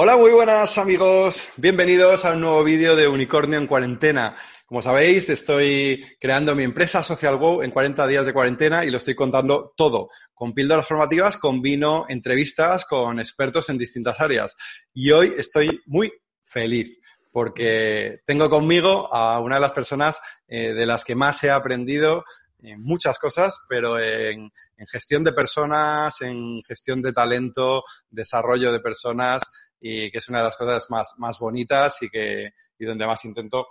[0.00, 1.48] Hola, muy buenas amigos.
[1.56, 4.36] Bienvenidos a un nuevo vídeo de Unicornio en cuarentena.
[4.64, 8.98] Como sabéis, estoy creando mi empresa Social Go en 40 días de cuarentena y lo
[8.98, 10.08] estoy contando todo.
[10.32, 14.54] Con píldoras formativas, combino entrevistas con expertos en distintas áreas.
[14.94, 16.12] Y hoy estoy muy
[16.42, 16.96] feliz
[17.32, 22.24] porque tengo conmigo a una de las personas eh, de las que más he aprendido
[22.60, 24.50] en muchas cosas, pero en,
[24.86, 29.42] gestión de personas, en gestión de talento, desarrollo de personas
[29.80, 33.24] y que es una de las cosas más, más bonitas y, que, y donde más
[33.24, 33.66] intento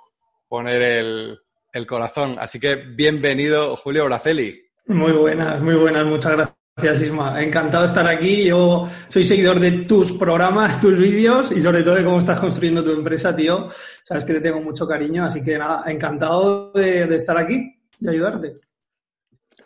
[0.48, 1.40] poner el,
[1.74, 2.38] el corazón.
[2.40, 4.62] Así que bienvenido, Julio Braceli.
[4.88, 6.58] Muy buenas, muy buenas, muchas gracias.
[7.02, 7.42] Isma.
[7.42, 8.44] Encantado de estar aquí.
[8.44, 12.84] Yo soy seguidor de tus programas, tus vídeos y sobre todo de cómo estás construyendo
[12.84, 13.68] tu empresa, tío.
[14.04, 18.08] Sabes que te tengo mucho cariño, así que nada, encantado de, de estar aquí y
[18.08, 18.58] ayudarte.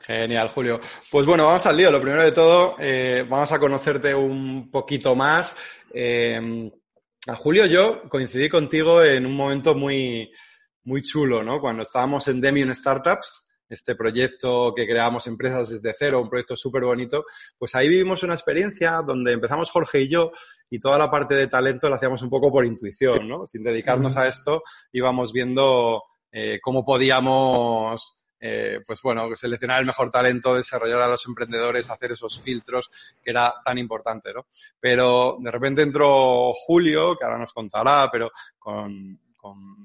[0.05, 0.79] Genial, Julio.
[1.09, 1.91] Pues bueno, vamos al lío.
[1.91, 5.55] Lo primero de todo, eh, vamos a conocerte un poquito más.
[5.93, 6.71] Eh,
[7.27, 10.31] a Julio, yo coincidí contigo en un momento muy,
[10.85, 11.59] muy chulo, ¿no?
[11.59, 16.83] Cuando estábamos en Demion Startups, este proyecto que creábamos empresas desde cero, un proyecto súper
[16.83, 17.23] bonito,
[17.57, 20.31] pues ahí vivimos una experiencia donde empezamos Jorge y yo
[20.69, 23.45] y toda la parte de talento la hacíamos un poco por intuición, ¿no?
[23.45, 30.09] Sin dedicarnos a esto, íbamos viendo eh, cómo podíamos eh, pues bueno, seleccionar el mejor
[30.09, 32.89] talento, desarrollar a los emprendedores, hacer esos filtros,
[33.23, 34.47] que era tan importante, ¿no?
[34.79, 39.19] Pero de repente entró Julio, que ahora nos contará, pero con,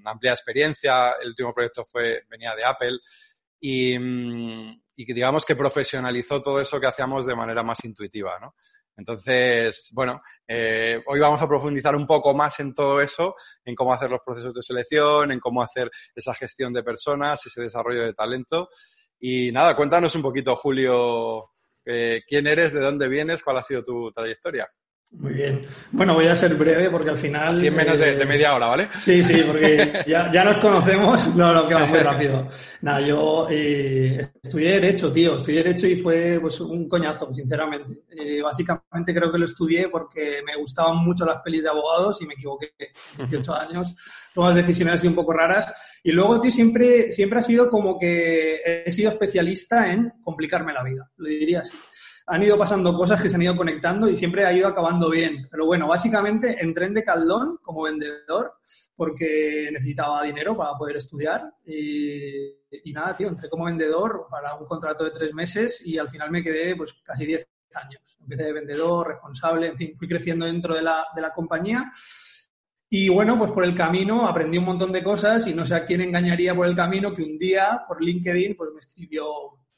[0.04, 2.98] amplia experiencia, el último proyecto fue, venía de Apple,
[3.60, 8.54] y, mm, y digamos que profesionalizó todo eso que hacíamos de manera más intuitiva, ¿no?
[8.97, 13.92] Entonces, bueno, eh, hoy vamos a profundizar un poco más en todo eso, en cómo
[13.92, 18.14] hacer los procesos de selección, en cómo hacer esa gestión de personas, ese desarrollo de
[18.14, 18.69] talento.
[19.19, 21.50] Y nada, cuéntanos un poquito, Julio,
[21.84, 24.69] eh, quién eres, de dónde vienes, cuál ha sido tu trayectoria.
[25.19, 25.67] Muy bien.
[25.92, 27.48] Bueno, voy a ser breve porque al final...
[27.48, 28.89] Así en menos de, eh, media hora, ¿vale?
[28.92, 32.48] Sí, sí, porque ya, ya nos conocemos, no, no, que va muy rápido.
[32.83, 38.02] Nada, yo eh, estudié Derecho, tío, estudié Derecho y fue pues un coñazo, sinceramente.
[38.11, 42.27] Eh, básicamente creo que lo estudié porque me gustaban mucho las pelis de abogados y
[42.27, 42.73] me equivoqué.
[43.17, 43.96] 18 años,
[44.35, 45.73] tomas decisiones así un poco raras.
[46.05, 50.85] Y luego, tío, siempre, siempre ha sido como que he sido especialista en complicarme la
[50.85, 51.73] vida, lo diría así
[52.27, 55.47] han ido pasando cosas que se han ido conectando y siempre ha ido acabando bien.
[55.51, 58.55] Pero bueno, básicamente entré en Decaldón como vendedor
[58.97, 65.05] porque necesitaba dinero para poder estudiar y, nada, tío, entré como vendedor para un contrato
[65.05, 68.17] de tres meses y al final me quedé pues casi diez años.
[68.20, 71.93] Empecé de vendedor, responsable, en fin, fui creciendo dentro de la, de la compañía.
[72.89, 75.85] Y bueno, pues por el camino aprendí un montón de cosas y no sé a
[75.85, 79.27] quién engañaría por el camino que un día por LinkedIn pues me escribió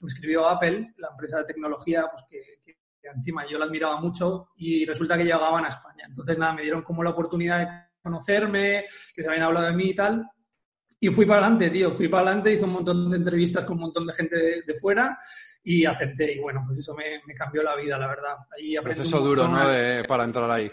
[0.01, 2.59] me escribió Apple, la empresa de tecnología, pues que,
[3.03, 6.05] encima yo la admiraba mucho y resulta que llegaban a España.
[6.07, 9.91] Entonces, nada, me dieron como la oportunidad de conocerme, que se habían hablado de mí
[9.91, 10.29] y tal.
[11.01, 13.83] Y fui para adelante, tío, fui para adelante, hice un montón de entrevistas con un
[13.83, 15.19] montón de gente de, fuera
[15.63, 16.35] y acepté.
[16.35, 18.37] Y bueno, pues eso me, cambió la vida, la verdad.
[18.55, 19.59] Ahí Proceso duro, ¿no?
[20.07, 20.71] para entrar ahí.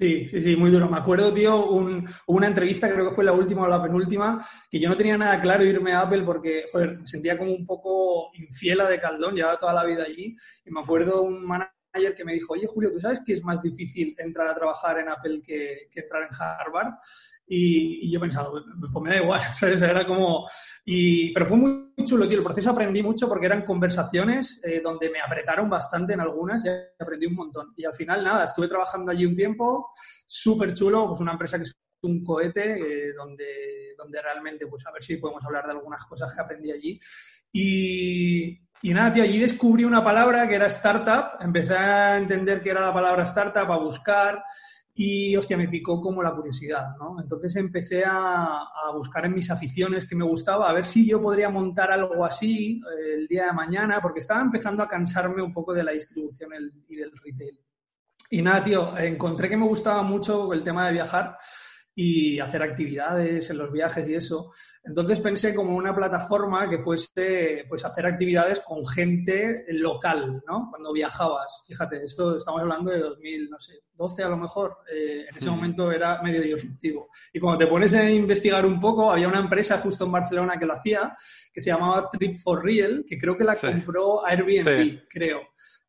[0.00, 0.88] Sí, sí, sí, muy duro.
[0.88, 4.78] Me acuerdo, tío, un, una entrevista, creo que fue la última o la penúltima, que
[4.78, 8.30] yo no tenía nada claro irme a Apple porque, joder, me sentía como un poco
[8.34, 10.36] infiel a de Caldón, llevaba toda la vida allí.
[10.64, 11.72] Y me acuerdo un manager
[12.16, 15.08] que me dijo, oye, Julio, ¿tú sabes que es más difícil entrar a trabajar en
[15.08, 16.94] Apple que, que entrar en Harvard?
[17.46, 19.80] Y, yo pensaba, pues, pues me da igual, ¿sabes?
[19.80, 20.48] Era como...
[20.84, 22.38] Y, pero fue muy chulo, tío.
[22.38, 26.68] El proceso aprendí mucho porque eran conversaciones eh, donde me apretaron bastante en algunas y
[27.00, 27.72] aprendí un montón.
[27.76, 29.90] Y al final, nada, estuve trabajando allí un tiempo,
[30.26, 34.92] súper chulo, pues una empresa que es un cohete, eh, donde, donde realmente, pues a
[34.92, 37.00] ver si podemos hablar de algunas cosas que aprendí allí.
[37.52, 42.70] Y, y nada, tío, allí descubrí una palabra que era startup, empecé a entender que
[42.70, 44.42] era la palabra startup, a buscar
[45.00, 47.20] y, hostia, me picó como la curiosidad, ¿no?
[47.20, 51.48] Entonces empecé a, buscar en mis aficiones que me gustaba, a ver si yo podría
[51.50, 55.72] montar algo así eh, el día de mañana, porque estaba empezando a cansarme un poco
[55.72, 56.50] de la distribución
[56.88, 57.60] y del retail.
[58.30, 61.38] Y nada, tío, encontré que me gustaba mucho el tema de viajar
[62.00, 64.52] y hacer actividades en los viajes y eso.
[64.84, 70.68] Entonces pensé como una plataforma que fuese pues hacer actividades con gente local, ¿no?
[70.70, 71.60] Cuando viajabas.
[71.66, 74.76] Fíjate, esto estamos hablando de 2012 a lo mejor.
[74.88, 77.08] Eh, en ese momento era medio disruptivo.
[77.32, 80.66] Y cuando te pones a investigar un poco, había una empresa justo en Barcelona que
[80.66, 81.16] lo hacía,
[81.52, 85.40] que se llamaba Trip for Real, que creo que la compró Airbnb, creo.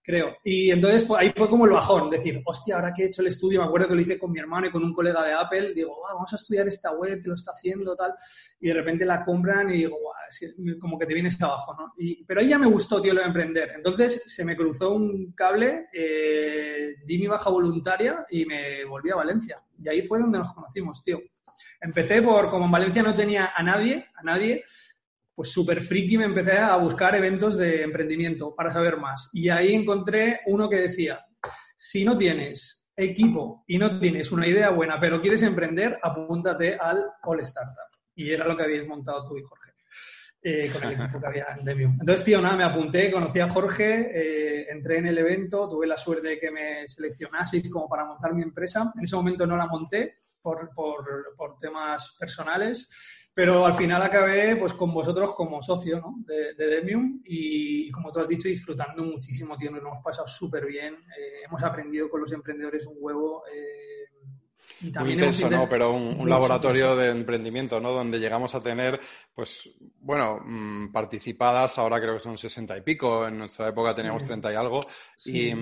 [0.04, 0.38] Creo.
[0.44, 3.60] Y entonces ahí fue como el bajón, decir, hostia, ahora que he hecho el estudio,
[3.60, 6.02] me acuerdo que lo hice con mi hermano y con un colega de Apple, digo,
[6.02, 8.14] vamos a estudiar esta web que lo está haciendo, tal,
[8.60, 9.98] y de repente la compran y digo,
[10.80, 11.94] como que te vienes abajo, ¿no?
[11.98, 13.72] Y, pero ahí ya me gustó, tío, lo de emprender.
[13.76, 19.16] Entonces se me cruzó un cable, eh, di mi baja voluntaria y me volví a
[19.16, 19.62] Valencia.
[19.82, 21.20] Y ahí fue donde nos conocimos, tío.
[21.82, 24.64] Empecé por, como en Valencia no tenía a nadie, a nadie,
[25.40, 29.30] pues súper friki me empecé a buscar eventos de emprendimiento para saber más.
[29.32, 31.26] Y ahí encontré uno que decía,
[31.78, 37.06] si no tienes equipo y no tienes una idea buena, pero quieres emprender, apúntate al
[37.24, 37.88] All Startup.
[38.16, 39.72] Y era lo que habéis montado tú y Jorge.
[40.42, 41.98] Eh, con el equipo que había en Demium.
[42.02, 45.96] Entonces, tío, nada, me apunté, conocí a Jorge, eh, entré en el evento, tuve la
[45.96, 48.92] suerte de que me seleccionaseis como para montar mi empresa.
[48.94, 52.90] En ese momento no la monté por, por, por temas personales,
[53.40, 56.16] pero al final acabé pues con vosotros como socio ¿no?
[56.26, 60.96] de, Demium y, como tú has dicho, disfrutando muchísimo, tío, nos hemos pasado súper bien,
[60.96, 63.44] eh, hemos aprendido con los emprendedores un huevo.
[63.48, 64.10] Eh,
[64.82, 65.70] y también Muy intenso, ¿no?
[65.70, 67.94] Pero un, laboratorio de emprendimiento, ¿no?
[67.94, 69.00] Donde llegamos a tener,
[69.34, 69.70] pues,
[70.02, 74.52] bueno, mm, participadas, ahora creo que son sesenta y pico, en nuestra época teníamos treinta
[74.52, 74.82] y algo,
[75.24, 75.54] y,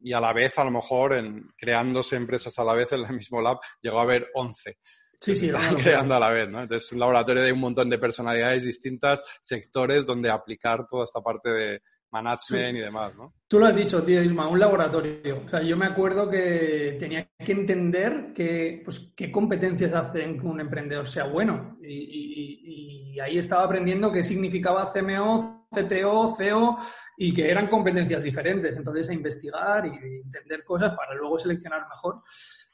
[0.00, 3.12] y, a la vez, a lo mejor, en, creándose empresas a la vez en el
[3.12, 4.78] mismo lab, llegó a haber once.
[5.20, 6.62] Sí, sí, están creando a la vez, ¿no?
[6.62, 11.50] Entonces, un laboratorio de un montón de personalidades distintas, sectores donde aplicar toda esta parte
[11.50, 13.34] de management y demás, ¿no?
[13.48, 15.42] Tú lo has dicho, tío Isma, un laboratorio.
[15.44, 20.46] O sea, yo me acuerdo que tenía que entender que, pues, qué competencias hacen que
[20.46, 21.78] un emprendedor sea bueno.
[21.82, 26.76] Y, y ahí estaba aprendiendo qué significaba CMO, CTO, CEO
[27.16, 28.76] y que eran competencias diferentes.
[28.76, 32.22] Entonces, a investigar y entender cosas para luego seleccionar mejor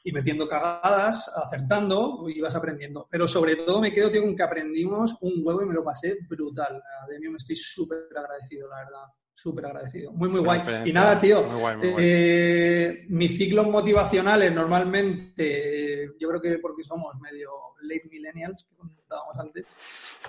[0.03, 3.07] y metiendo cagadas, acertando y vas aprendiendo.
[3.09, 6.81] Pero sobre todo me quedo, con que aprendimos un huevo y me lo pasé brutal.
[7.07, 9.22] De me estoy súper agradecido, la verdad.
[9.33, 10.11] Súper agradecido.
[10.13, 10.61] Muy, muy guay.
[10.85, 11.45] Y nada, tío,
[11.81, 17.49] eh, mis ciclos motivacionales normalmente, yo creo que porque somos medio
[17.81, 19.67] late millennials, que contábamos antes,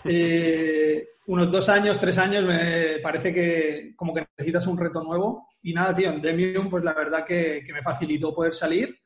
[0.04, 5.48] eh, unos dos años, tres años, me parece que como que necesitas un reto nuevo.
[5.62, 8.98] Y nada, tío, en Demium, pues la verdad que, que me facilitó poder salir.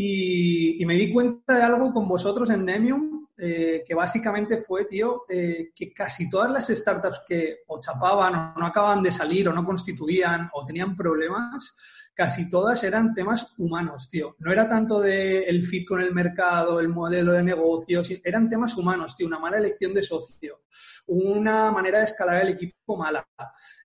[0.00, 5.22] Y, me di cuenta de algo con vosotros en Nemium, eh, que básicamente fue, tío,
[5.28, 9.52] eh, que casi todas las startups que o chapaban o no acababan de salir o
[9.52, 11.72] no constituían o tenían problemas,
[12.12, 14.34] casi todas eran temas humanos, tío.
[14.40, 18.76] No era tanto de el fit con el mercado, el modelo de negocios, eran temas
[18.76, 20.62] humanos, tío, una mala elección de socio,
[21.06, 23.24] una manera de escalar el equipo mala.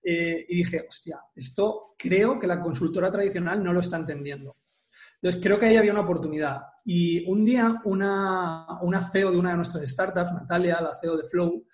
[0.02, 4.56] Eh, y dije, hostia, esto creo que la consultora tradicional no lo está entendiendo.
[5.24, 6.60] Entonces, creo que ahí había una oportunidad.
[6.84, 11.24] Y un día, una, una CEO de una de nuestras startups, Natalia, la CEO de
[11.24, 11.66] Flow,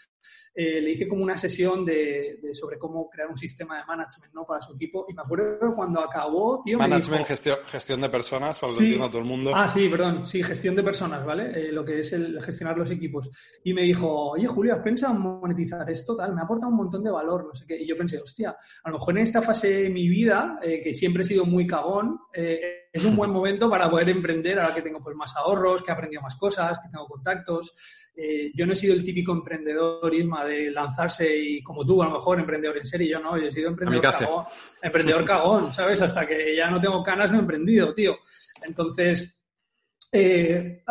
[0.55, 4.45] eh, le hice como una sesión de, sobre cómo crear un sistema de management ¿no?
[4.45, 5.05] para su equipo.
[5.09, 6.79] Y me acuerdo cuando acabó, tío.
[6.79, 9.51] Management, gestión, gestión de personas, para lo entiendo todo el mundo.
[9.53, 10.29] Ah, sí, perdón.
[10.29, 11.51] Sí, gestión de personas, ¿vale?
[11.51, 13.31] Eh, lo que es el gestionar los equipos.
[13.65, 16.15] Y me dijo, oye, Julio, ¿has pensado en monetizar esto?
[16.15, 17.83] Tal, me ha aportado un montón de valor, no sé qué.
[17.83, 20.95] Y yo pensé, hostia, a lo mejor en esta fase de mi vida, eh, que
[20.95, 22.17] siempre he sido muy cagón,
[22.93, 25.95] es un buen momento para poder emprender ahora que tengo pues, más ahorros, que he
[25.95, 27.75] aprendido más cosas, que tengo contactos.
[28.15, 32.13] Eh, yo no he sido el típico emprendedor, de lanzarse y como tú, a lo
[32.13, 33.09] mejor, emprendedor en serie.
[33.09, 34.45] Yo no, yo he sido emprendedor cagón,
[34.83, 36.03] emprendedor cagón, ¿sabes?
[36.03, 38.19] Hasta que ya no tengo canas, no he emprendido, tío.
[38.63, 39.41] Entonces,
[40.13, 40.83] eh,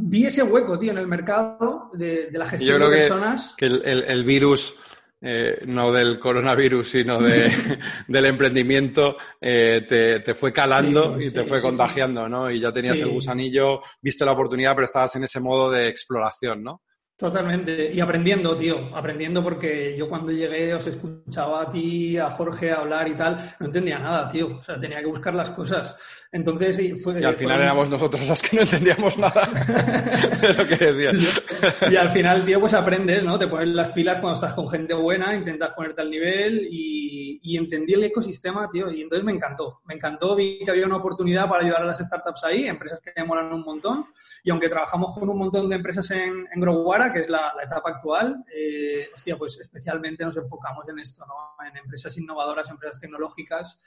[0.00, 3.54] vi ese hueco, tío, en el mercado de, la gestión de personas.
[3.56, 4.76] Que, que el, virus
[5.20, 7.50] eh, no del coronavirus, sino de,
[8.08, 12.50] del emprendimiento, eh, te, te, fue calando y te fue contagiando, ¿no?
[12.50, 16.62] Y ya tenías el gusanillo, viste la oportunidad, pero estabas en ese modo de exploración,
[16.62, 16.82] ¿no?
[17.18, 17.92] Totalmente.
[17.92, 18.94] Y aprendiendo, tío.
[18.94, 23.56] Aprendiendo porque yo cuando llegué os escuchaba a ti, a Jorge hablar y tal.
[23.58, 24.58] No entendía nada, tío.
[24.58, 25.96] O sea, tenía que buscar las cosas.
[26.30, 29.46] Entonces, fue, y al final éramos nosotros los que no entendíamos nada
[30.40, 31.42] de lo que decías.
[31.90, 33.36] y al final, tío, pues aprendes, ¿no?
[33.36, 37.56] Te pones las pilas cuando estás con gente buena, intentas ponerte al nivel y, y
[37.56, 38.92] entendí el ecosistema, tío.
[38.92, 39.80] Y entonces me encantó.
[39.86, 43.10] Me encantó, vi que había una oportunidad para ayudar a las startups ahí, empresas que
[43.16, 44.06] me molan un montón.
[44.44, 47.90] Y aunque trabajamos con un montón de empresas en, en Growara, que es la, etapa
[47.90, 51.64] actual, eh, hostia, pues especialmente nos enfocamos en esto, ¿no?
[51.66, 53.78] En empresas innovadoras, empresas tecnológicas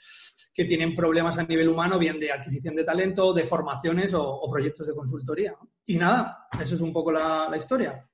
[0.54, 4.88] que tienen problemas a nivel humano, bien de adquisición de talento, de formaciones o, proyectos
[4.88, 5.56] de consultoría.
[5.86, 8.08] Y nada, eso es un poco la, historia.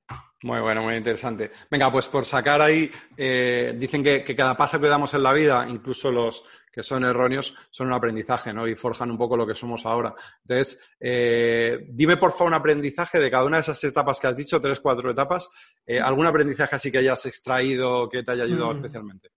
[0.44, 1.50] Muy bueno, muy interesante.
[1.68, 5.32] Venga, pues por sacar ahí, eh, dicen que, que, cada paso que damos en la
[5.32, 8.68] vida, incluso los, que son erróneos son un aprendizaje, ¿no?
[8.68, 10.14] Y forjan un poco lo que somos ahora.
[10.42, 14.36] Entonces, eh, dime por favor un aprendizaje de cada una de esas etapas que has
[14.36, 15.48] dicho, tres, cuatro etapas,
[15.84, 18.76] eh, algún aprendizaje así que hayas extraído que te haya ayudado mm.
[18.76, 19.30] especialmente.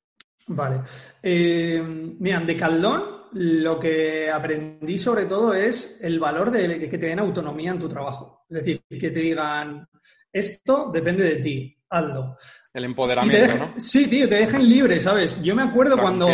[0.48, 0.82] Vale.
[1.24, 7.20] Mira, de Caldón lo que aprendí sobre todo es el valor de que te den
[7.20, 8.46] autonomía en tu trabajo.
[8.50, 9.88] Es decir, que te digan,
[10.32, 12.36] esto depende de ti, hazlo.
[12.74, 13.74] El empoderamiento, ¿no?
[13.78, 15.42] Sí, tío, te dejen libre, ¿sabes?
[15.42, 16.28] Yo me acuerdo cuando...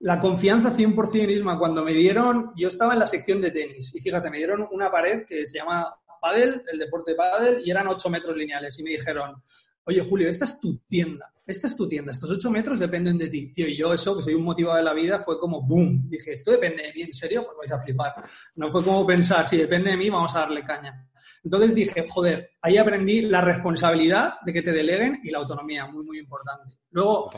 [0.00, 4.00] La confianza 100% Isma, cuando me dieron, yo estaba en la sección de tenis y
[4.00, 5.90] fíjate, me dieron una pared que se llama
[6.20, 9.42] pádel, el deporte pádel, y eran 8 metros lineales y me dijeron,
[9.84, 13.28] oye Julio, esta es tu tienda, esta es tu tienda, estos 8 metros dependen de
[13.28, 13.52] ti.
[13.52, 16.08] Tío, y yo eso, que soy un motivado de la vida, fue como boom.
[16.08, 17.44] Dije, esto depende de mí, ¿en serio?
[17.44, 18.14] Pues vais a flipar.
[18.56, 21.08] No fue como pensar, si depende de mí, vamos a darle caña.
[21.44, 26.04] Entonces dije, joder, ahí aprendí la responsabilidad de que te deleguen y la autonomía, muy,
[26.04, 26.74] muy importante.
[26.90, 27.30] Luego,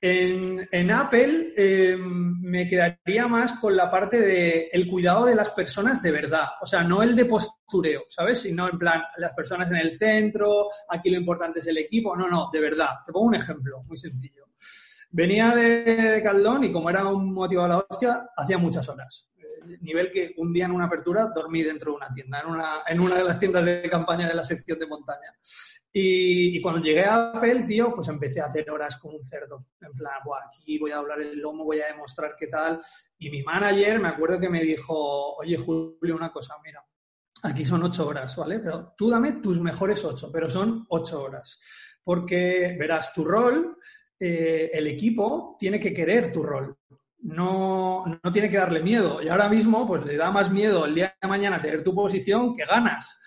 [0.00, 6.02] en, Apple em, me quedaría más con la parte de el cuidado de las personas
[6.02, 8.42] de verdad, o sea, no el de postureo, ¿sabes?
[8.42, 12.28] Sino en plan, las personas en el centro, aquí lo importante es el equipo, no,
[12.28, 12.90] no, de verdad.
[13.04, 14.46] Te pongo un ejemplo muy sencillo.
[15.10, 19.28] Venía de Caldón y como era un motivo de la hostia, hacía muchas horas.
[19.80, 23.00] Nivel que un día en una apertura dormí dentro de una tienda, en una, en
[23.00, 25.34] una de las tiendas de campaña de la sección de montaña.
[25.98, 29.64] Y, cuando llegué a Apple, tío, pues empecé a hacer horas como un cerdo.
[29.80, 30.12] En plan,
[30.46, 32.82] aquí voy a hablar el lomo, voy a demostrar qué tal.
[33.18, 36.84] Y mi manager, me acuerdo que me dijo, oye, Julio, una cosa, mira,
[37.44, 38.58] aquí son ocho horas, ¿vale?
[38.58, 41.58] Pero tú dame tus mejores ocho, pero son ocho horas.
[42.04, 43.78] Porque, verás, tu rol,
[44.20, 46.76] eh, el equipo tiene que querer tu rol.
[47.18, 49.20] No, no tiene que darle miedo.
[49.22, 52.54] Y ahora mismo, pues le da más miedo el día de mañana tener tu posición
[52.54, 53.18] que ganas.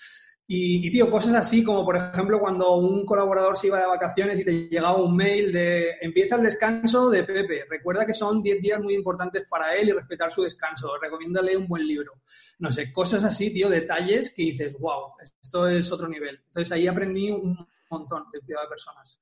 [0.52, 4.44] Y, tío, cosas así como, por ejemplo, cuando un colaborador se iba de vacaciones y
[4.44, 7.66] te llegaba un mail de empieza el descanso de Pepe.
[7.70, 10.98] Recuerda que son 10 días muy importantes para él y respetar su descanso.
[11.00, 12.14] Recomiéndale un buen libro.
[12.58, 16.42] No sé, cosas así, tío, detalles que dices, wow, esto es otro nivel.
[16.48, 17.56] Entonces ahí aprendí un
[17.92, 19.22] montón de cuidado de personas.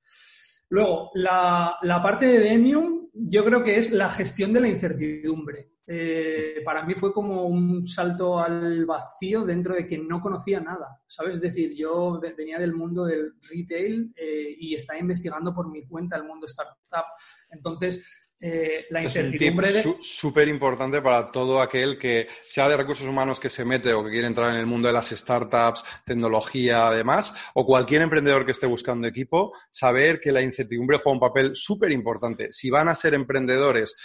[0.69, 5.71] Luego, la, parte de Demium, yo creo que es la gestión de la incertidumbre.
[5.89, 11.01] Eh, para mí fue como un salto al vacío dentro de que no conocía nada,
[11.07, 11.36] ¿sabes?
[11.36, 16.17] Es decir, yo venía del mundo del retail eh, y estaba investigando por mi cuenta
[16.17, 17.05] el mundo startup.
[17.50, 18.03] Entonces,
[18.39, 23.50] eh, la incertidumbre es súper importante para todo aquel que sea de recursos humanos que
[23.50, 27.65] se mete o que quiere entrar en el mundo de las startups, tecnología, además, o
[27.65, 32.51] cualquier emprendedor que esté buscando equipo, saber que la incertidumbre juega un papel súper importante.
[32.51, 33.96] Si van a ser emprendedores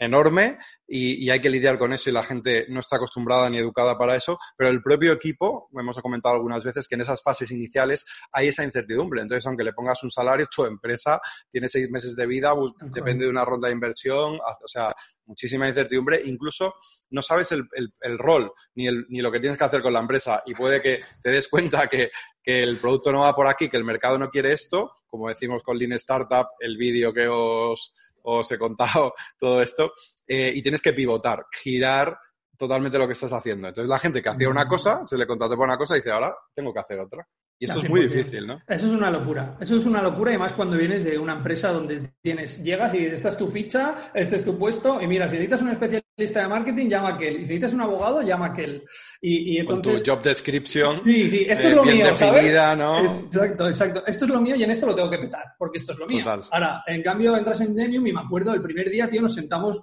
[0.00, 3.96] enorme y, hay que lidiar con eso y la gente no está acostumbrada ni educada
[3.96, 8.04] para eso, pero el propio equipo, hemos comentado algunas veces que en esas fases iniciales
[8.32, 9.20] hay esa incertidumbre.
[9.20, 11.20] Entonces, aunque le pongas un salario, tu empresa
[11.52, 12.52] tiene seis meses de vida,
[12.92, 14.92] depende de una ronda de inversión, o sea,
[15.26, 16.74] muchísima incertidumbre, incluso
[17.10, 20.42] no sabes el, rol ni, el, ni lo que tienes que hacer con la empresa
[20.44, 22.10] y puede que te des cuenta que,
[22.42, 25.62] que el producto no va por aquí, que el mercado no quiere esto, como decimos
[25.62, 27.92] con Lean Startup, el vídeo que os
[28.22, 29.92] os he contado todo esto,
[30.26, 32.18] eh, y tienes que pivotar, girar
[32.56, 33.68] totalmente lo que estás haciendo.
[33.68, 36.10] Entonces la gente que hacía una cosa, se le contrató por una cosa y dice,
[36.10, 37.26] ahora tengo que hacer otra.
[37.62, 38.62] Y esto es muy difícil, ¿no?
[38.66, 39.58] Eso es una locura.
[39.60, 42.98] Eso es una locura y más cuando vienes de una empresa donde tienes, llegas y
[42.98, 46.40] dices, esta es tu ficha, este es tu puesto y mira, si necesitas un especialista
[46.40, 47.34] de marketing, llama a aquel.
[47.34, 48.82] Y si necesitas un abogado, llama a aquel.
[49.20, 49.92] Y, entonces...
[49.92, 51.04] Con tu job description.
[51.04, 53.00] Sí, sí, esto es lo mío, definida, ¿no?
[53.04, 54.06] Exacto, exacto.
[54.06, 56.06] Esto es lo mío y en esto lo tengo que petar, porque esto es lo
[56.06, 56.24] mío.
[56.50, 59.82] Ahora, en cambio, entras en Demium y me acuerdo el primer día, tío, nos sentamos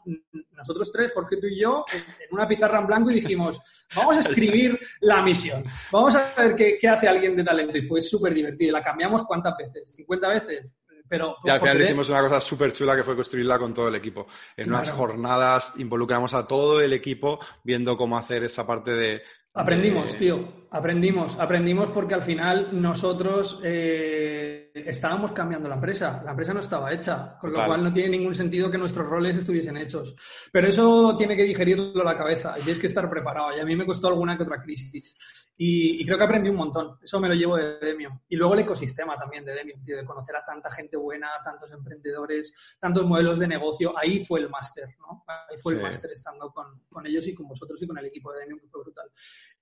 [0.57, 3.59] nosotros tres, Jorge, tú y yo, en, una pizarra en blanco y dijimos,
[3.95, 7.77] vamos a escribir la misión, vamos a ver qué, qué hace alguien de talento.
[7.77, 8.73] Y fue súper divertido.
[8.73, 10.73] La cambiamos cuántas veces, 50 veces.
[11.09, 13.95] Pero, y al final hicimos una cosa súper chula que fue construirla con todo el
[13.95, 14.27] equipo.
[14.57, 19.23] En unas jornadas involucramos a todo el equipo viendo cómo hacer esa parte de...
[19.53, 26.53] Aprendimos, tío, aprendimos, aprendimos porque al final nosotros eh, estábamos cambiando la empresa, la empresa
[26.53, 30.15] no estaba hecha, con lo cual no tiene ningún sentido que nuestros roles estuviesen hechos.
[30.51, 33.55] Pero eso tiene que digerirlo la cabeza y tienes que estar preparado.
[33.55, 35.15] Y a mí me costó alguna que otra crisis.
[35.59, 36.99] Y, creo que aprendí un montón.
[37.01, 38.19] Eso me lo llevo de Demium.
[38.29, 42.53] Y luego el ecosistema también de Demium, de conocer a tanta gente buena, tantos emprendedores,
[42.79, 43.97] tantos modelos de negocio.
[43.97, 45.23] Ahí fue el máster, ¿no?
[45.27, 48.31] Ahí fue el máster estando con, con, ellos y con vosotros y con el equipo
[48.31, 49.09] de Demium, que fue brutal.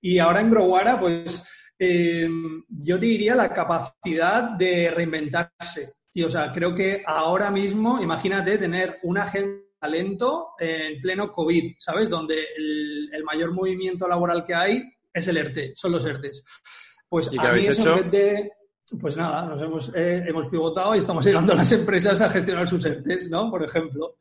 [0.00, 1.44] Y ahora en Growara, pues
[1.78, 2.28] eh,
[2.68, 5.94] yo te diría la capacidad de reinventarse.
[6.10, 11.30] Tío, o sea, creo que ahora mismo, imagínate tener una agenda de talento en pleno
[11.30, 12.08] COVID, ¿sabes?
[12.08, 16.44] Donde el, mayor movimiento laboral que hay es el ERTE, son los ERTES.
[17.08, 18.52] Pues ¿Y a mí eso de,
[19.00, 22.68] pues nada, nos hemos, eh, hemos pivotado y estamos ayudando a las empresas a gestionar
[22.68, 23.50] sus ERTES, ¿no?
[23.50, 24.16] Por ejemplo.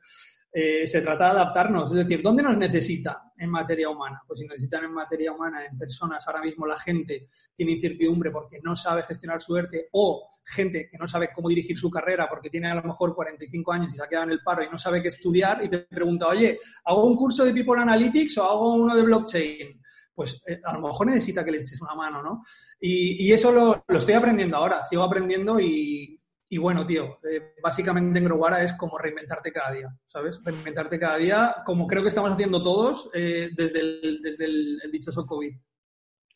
[0.58, 3.22] Eh, se trata de adaptarnos, es decir, ¿dónde nos necesita?
[3.38, 4.22] En materia humana?
[4.28, 8.60] Pues si necesitan en materia humana, en personas, ahora mismo la gente tiene incertidumbre porque
[8.64, 12.50] no sabe gestionar su ERTE o gente que no sabe cómo dirigir su carrera porque
[12.50, 14.78] tiene a lo mejor 45 años y se ha quedado en el paro y no
[14.78, 18.74] sabe qué estudiar y te pregunta, oye, ¿hago un curso de People Analytics o hago
[18.76, 19.82] uno de blockchain?
[20.14, 22.44] Pues eh, a lo mejor necesita que le eches una mano, ¿no?
[22.80, 26.15] Y, eso lo, lo, estoy aprendiendo ahora, sigo aprendiendo y,
[26.48, 30.40] y bueno, tío, eh, básicamente en Growara es como reinventarte cada día, ¿sabes?
[30.44, 35.26] Reinventarte cada día, como creo que estamos haciendo todos eh, desde, el, desde el, dichoso
[35.26, 35.58] COVID.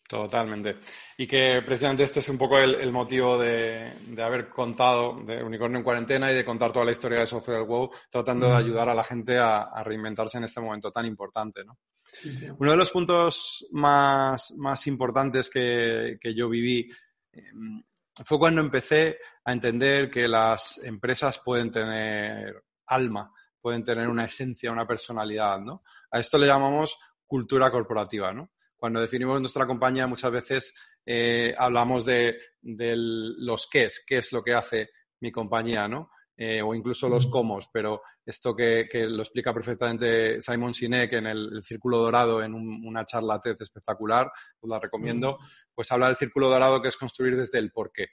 [0.07, 0.77] Totalmente.
[1.15, 5.83] Y que precisamente este es un poco el, motivo de, haber contado de Unicornio en
[5.83, 9.03] cuarentena y de contar toda la historia de Software WoW, tratando de ayudar a la
[9.03, 11.77] gente a, reinventarse en este momento tan importante, ¿no?
[12.57, 16.89] Uno de los puntos más, más importantes que, que yo viví
[17.31, 17.83] em,
[18.25, 24.71] fue cuando empecé a entender que las empresas pueden tener alma, pueden tener una esencia,
[24.71, 25.83] una personalidad, ¿no?
[26.11, 28.51] A esto le llamamos cultura corporativa, ¿no?
[28.75, 30.73] Cuando definimos nuestra compañía muchas veces
[31.05, 36.11] eh, hablamos de, los qué es, qué es lo que hace mi compañía, ¿no?
[36.41, 41.61] Eh, o incluso los cómo, pero esto que, lo explica perfectamente Simon Sinek en el,
[41.63, 44.31] Círculo Dorado en una charla TED espectacular,
[44.61, 45.37] os la recomiendo,
[45.75, 48.07] pues habla del Círculo Dorado que es construir desde el por qué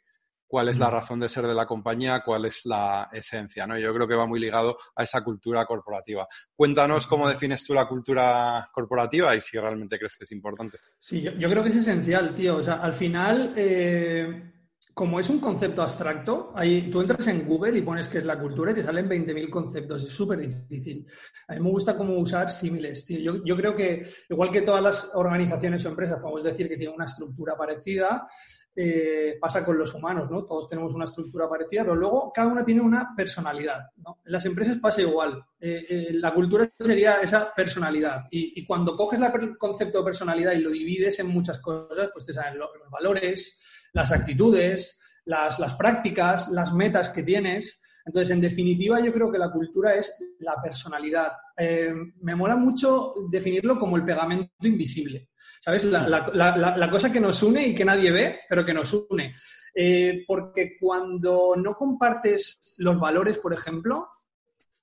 [0.49, 3.79] cuál es la razón de ser de la compañía, cuál es la esencia, ¿no?
[3.79, 6.27] Yo creo que va muy ligado a esa cultura corporativa.
[6.55, 10.79] Cuéntanos cómo defines tú la cultura corporativa y si realmente crees que es importante.
[10.99, 12.57] Sí, yo, creo que es esencial, tío.
[12.57, 14.53] O sea, al final, eh,
[14.97, 18.41] como es un concepto abstracto, ahí, tú entras en Google y pones qué es la
[18.41, 20.03] cultura y te salen 20.000 conceptos.
[20.03, 21.07] Es súper difícil.
[21.49, 23.05] A mí me gusta cómo usar símiles.
[23.07, 26.95] Yo, yo, creo que, igual que todas las organizaciones o empresas, podemos decir que tienen
[26.95, 28.27] una estructura parecida,
[28.75, 30.47] eh, pasa con los humanos, ¿no?
[30.47, 33.91] Todos tenemos una estructura parecida, pero luego cada una tiene una personalidad.
[33.99, 35.45] En las empresas pasa igual.
[35.61, 38.29] Eh, eh, la cultura sería esa personalidad.
[38.31, 42.33] Y, cuando coges el concepto de personalidad y lo divides en muchas cosas, pues te
[42.33, 43.59] salen los valores,
[43.97, 47.81] las actitudes, las, prácticas, las metas que tienes.
[48.05, 51.33] Entonces, en definitiva, yo creo que la cultura es la personalidad.
[51.57, 55.31] Eh, me mola mucho definirlo como el pegamento invisible.
[55.63, 55.85] ¿Sabes?
[55.85, 59.35] La, cosa que nos une y que nadie ve, pero que nos une.
[59.75, 64.09] Eh, porque cuando no compartes los valores, por ejemplo,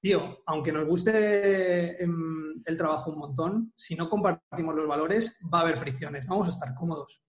[0.02, 5.60] tío, aunque nos guste em, el trabajo un montón, si no compartimos los valores, va
[5.60, 7.23] a haber fricciones, vamos a estar cómodos.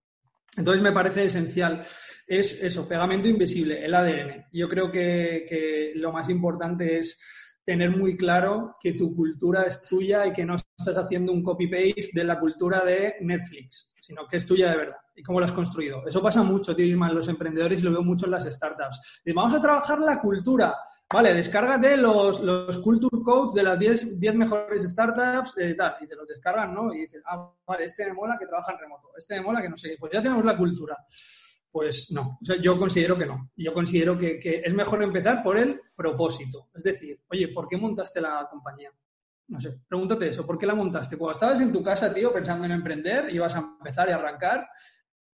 [0.57, 1.85] Entonces me parece esencial.
[2.27, 4.47] Es eso, pegamento invisible, el ADN.
[4.53, 7.21] Yo creo que, lo más importante es
[7.65, 12.11] tener muy claro que tu cultura es tuya y que no estás haciendo un copy-paste
[12.13, 15.53] de la cultura de Netflix, sino que es tuya de verdad y cómo lo has
[15.53, 16.07] construido.
[16.07, 19.23] Eso pasa mucho, tío, en los emprendedores y lo veo mucho en las startups.
[19.35, 20.75] vamos a trabajar la cultura.
[21.13, 26.07] Vale, descárgate los, los Culture Codes de las 10, 10 mejores startups, eh, tal, y
[26.09, 26.93] te los descargan, ¿no?
[26.93, 29.69] Y dices, ah, vale, este me mola que trabaja en remoto, este me mola que
[29.69, 30.97] no sé pues ya tenemos la cultura.
[31.71, 33.51] Pues no, o sea, yo considero que no.
[33.57, 36.69] Yo considero que, que es mejor empezar por el propósito.
[36.73, 38.93] Es decir, oye, ¿por qué montaste la compañía?
[39.49, 41.19] No sé, pregúntate eso, ¿por qué la montaste?
[41.19, 44.69] Cuando estabas en tu casa, tío, pensando en emprender, ibas a empezar y arrancar,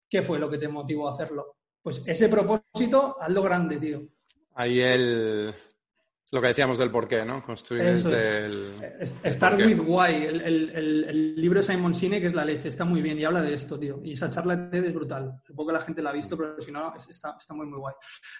[0.08, 1.56] ¿qué fue lo que te motivó a hacerlo?
[1.82, 4.08] Pues ese propósito, hazlo grande, tío.
[4.58, 5.54] Ahí el,
[6.32, 7.44] lo que decíamos del porqué, ¿no?
[7.44, 8.74] Construir desde el...
[9.32, 10.26] Start with why.
[10.26, 13.78] El, libro de Simon Sinek es la leche, está muy bien y habla de esto,
[13.78, 14.00] tío.
[14.02, 15.40] Y esa charla de TED es brutal.
[15.44, 17.94] Supongo que la gente la ha visto, pero si no, está, muy, muy guay.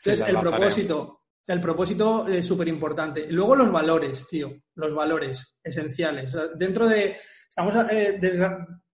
[0.04, 3.31] Entonces, el propósito, el propósito es súper importante.
[3.31, 4.50] Luego los valores, tío.
[4.74, 6.37] Los valores esenciales.
[6.57, 7.16] dentro de...
[7.48, 8.20] Estamos eh,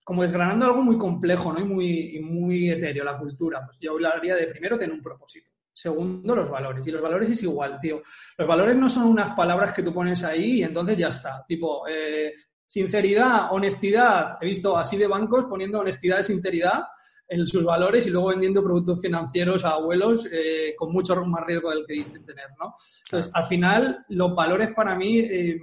[0.04, 1.60] como desgranando algo muy complejo, ¿no?
[1.60, 3.64] Y muy, y muy etéreo, la cultura.
[3.64, 5.53] Pues yo hablaría de primero tener un propósito.
[5.74, 6.87] Segundo, los valores.
[6.87, 8.00] Y los valores es igual, tío.
[8.38, 11.44] Los valores no son unas palabras que tú pones ahí y entonces ya está.
[11.46, 12.32] Tipo, eh,
[12.64, 14.38] sinceridad, honestidad.
[14.40, 16.84] He visto así de bancos poniendo honestidad y sinceridad
[17.26, 21.70] en sus valores y luego vendiendo productos financieros a abuelos eh, con mucho más riesgo
[21.70, 22.74] del que dicen tener, ¿no?
[23.06, 25.58] Entonces, al final, los valores para mí eh,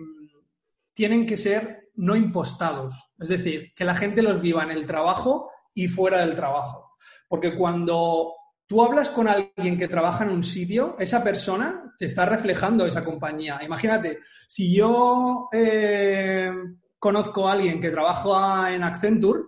[0.94, 2.96] tienen que ser no impostados.
[3.20, 6.98] Es decir, que la gente los viva en el trabajo y fuera del trabajo.
[7.28, 8.34] Porque cuando
[8.72, 13.04] tú hablas con alguien que trabaja en un sitio, esa persona te está reflejando esa
[13.04, 13.60] compañía.
[13.62, 16.50] Imagínate, si yo eh,
[16.98, 19.42] conozco a alguien que trabaja en Accenture,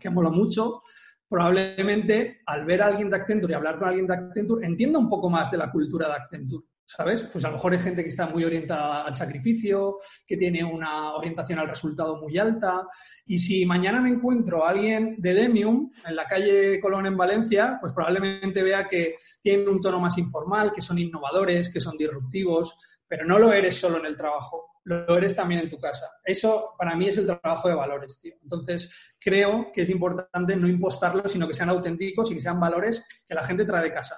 [0.00, 0.80] que mola mucho,
[1.28, 5.10] probablemente al ver a alguien de Accenture y hablar con alguien de Accenture, entienda un
[5.10, 6.64] poco más de la cultura de Accenture.
[6.88, 7.20] ¿Sabes?
[7.30, 11.12] Pues a lo mejor hay gente que está muy orientada al sacrificio, que tiene una
[11.12, 12.86] orientación al resultado muy alta.
[13.26, 17.76] Y si mañana me encuentro a alguien de Demium en la calle Colón en Valencia,
[17.78, 22.74] pues probablemente vea que tienen un tono más informal, que son innovadores, que son disruptivos,
[23.06, 24.72] pero no lo eres solo en el trabajo.
[24.84, 26.06] lo eres también en tu casa.
[26.24, 28.34] Eso para mí es el trabajo de valores, tío.
[28.42, 33.04] Entonces, creo que es importante no impostarlo, sino que sean auténticos y que sean valores
[33.26, 34.16] que la gente trae de casa.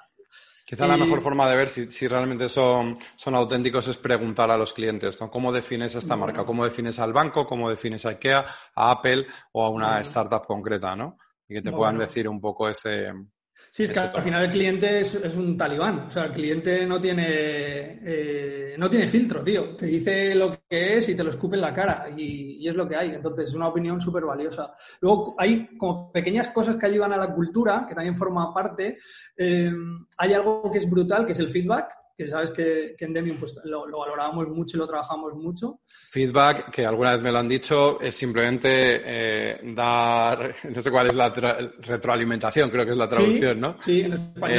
[0.71, 4.73] Quizá la mejor forma de ver si, realmente son, son, auténticos es preguntar a los
[4.73, 5.29] clientes, ¿no?
[5.29, 6.45] ¿Cómo defines esta marca?
[6.45, 7.45] ¿Cómo defines al banco?
[7.45, 11.19] ¿Cómo defines a IKEA, a Apple o a una startup concreta, ¿no?
[11.49, 13.09] Y que te puedan decir un poco ese,
[13.73, 16.09] Sí, es que al final el cliente es, un talibán.
[16.09, 19.77] O sea, el cliente no tiene, eh, no tiene filtro, tío.
[19.77, 22.09] Te dice lo que es y te lo escupe en la cara.
[22.17, 23.11] Y, es lo que hay.
[23.11, 24.75] Entonces, es una opinión súper valiosa.
[25.01, 28.95] Luego, hay como pequeñas cosas que ayudan a la cultura, que también forma parte.
[29.37, 29.73] Eh,
[30.19, 33.59] hay algo que es brutal, que es el feedback que sabes que, en Demium pues,
[33.65, 35.81] lo, lo, valorábamos mucho y lo trabajamos mucho.
[36.11, 41.07] Feedback, que alguna vez me lo han dicho, es simplemente eh, dar, no sé cuál
[41.07, 43.77] es la retroalimentación, creo que es la traducción, ¿no?
[43.81, 44.59] Sí, en español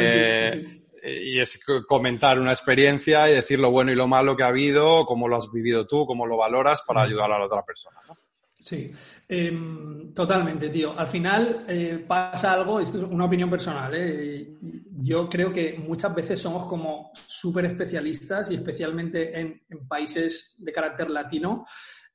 [1.04, 4.48] eh, Y es comentar una experiencia y decir lo bueno y lo malo que ha
[4.48, 8.00] habido, cómo lo has vivido tú, cómo lo valoras para ayudar a la otra persona,
[8.08, 8.18] ¿no?
[8.62, 8.92] Sí,
[9.28, 10.98] em, totalmente, tío.
[10.98, 14.56] Al final eh, pasa algo, esto es una opinión personal, ¿eh?
[15.02, 21.10] yo creo que muchas veces somos como súper especialistas y especialmente en, países de carácter
[21.10, 21.66] latino,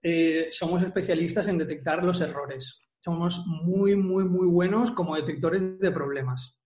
[0.01, 2.81] eh, somos especialistas en detectar los errores.
[3.01, 6.61] Somos muy, muy, muy buenos como detectores de problemas.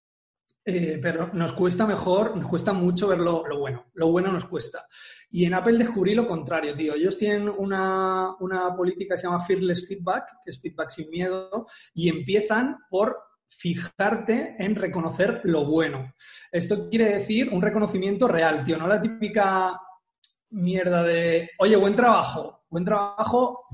[0.62, 3.86] Eh, pero nos cuesta mejor, nos cuesta mucho ver lo, bueno.
[3.94, 4.86] Lo bueno nos cuesta.
[5.30, 6.94] Y en Apple descubrí lo contrario, tío.
[6.94, 11.66] Ellos tienen una, una política que se llama Fearless Feedback, que es feedback sin miedo,
[11.94, 13.16] y empiezan por
[13.48, 16.14] fijarte en reconocer lo bueno.
[16.52, 19.80] Esto quiere decir un reconocimiento real, tío, no la típica
[20.50, 23.66] mierda de, oye, buen trabajo, buen trabajo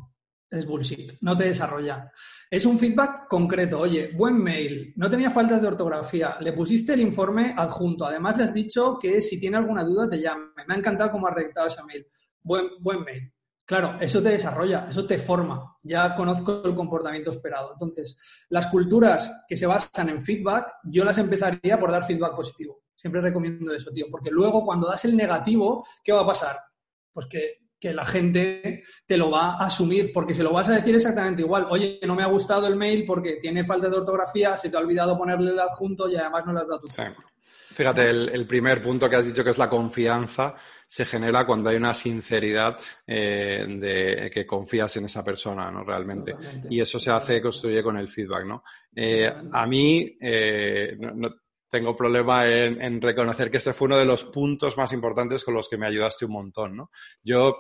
[0.57, 2.11] es bullshit, no te desarrolla.
[2.51, 7.01] Es un feedback concreto, oye, buen mail, no tenía faltas de ortografía, le pusiste el
[7.01, 10.79] informe adjunto, además le has dicho que si tiene alguna duda te llame, me ha
[10.79, 12.07] encantado cómo has redactado ese mail,
[12.43, 13.33] buen, buen mail.
[13.67, 15.77] Claro, eso te desarrolla, eso te forma.
[15.83, 17.73] Ya conozco el comportamiento esperado.
[17.73, 18.17] Entonces,
[18.49, 22.85] las culturas que se basan en feedback, yo las empezaría por dar feedback positivo.
[22.95, 26.61] Siempre recomiendo eso, tío, porque luego cuando das el negativo, ¿qué va a pasar?
[27.13, 30.95] Pues que, la gente te lo va a asumir, porque se lo vas a decir
[30.95, 31.67] exactamente igual.
[31.71, 34.81] Oye, no me ha gustado el mail porque tiene falta de ortografía, se te ha
[34.81, 36.89] olvidado ponerle el adjunto y además no le has dado tu
[37.77, 40.55] Fíjate, el, primer punto que has dicho que es la confianza
[40.87, 45.85] se genera cuando hay una sinceridad eh, de que confías en esa persona, ¿no?
[45.85, 46.35] Realmente.
[46.71, 48.63] Y eso se hace, construye con el feedback, ¿no?
[48.95, 51.29] Eh, a mí, eh, no,
[51.77, 55.55] tengo problema en, en, reconocer que ese fue uno de los puntos más importantes con
[55.55, 56.91] los que me ayudaste un montón, ¿no?
[57.23, 57.59] Yo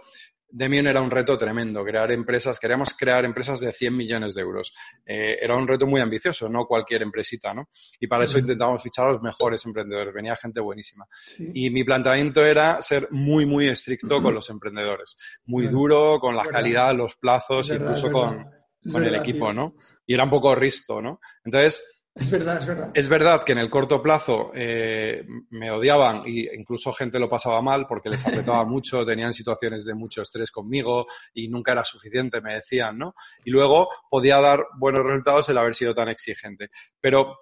[0.48, 4.72] Demion era un reto tremendo, crear empresas, queríamos crear empresas de 100 millones de euros.
[5.04, 7.68] Eh, era un reto muy ambicioso, no cualquier empresita, ¿no?
[7.98, 11.06] Y para eso intentábamos fichar a los mejores emprendedores, venía gente buenísima.
[11.52, 16.46] Y mi planteamiento era ser muy, muy estricto con los emprendedores, muy duro con la
[16.46, 18.46] calidad, los plazos, incluso con,
[18.90, 19.74] con el equipo, ¿no?
[20.06, 21.20] Y era un poco risto, ¿no?
[21.44, 21.84] Entonces,
[22.16, 22.90] es verdad, es verdad.
[22.94, 27.60] Es verdad que en el corto plazo eh, me odiaban e incluso gente lo pasaba
[27.60, 32.40] mal porque les apretaba mucho, tenían situaciones de mucho estrés conmigo y nunca era suficiente,
[32.40, 33.14] me decían, ¿no?
[33.44, 36.70] Y luego podía dar buenos resultados el haber sido tan exigente.
[37.00, 37.36] Pero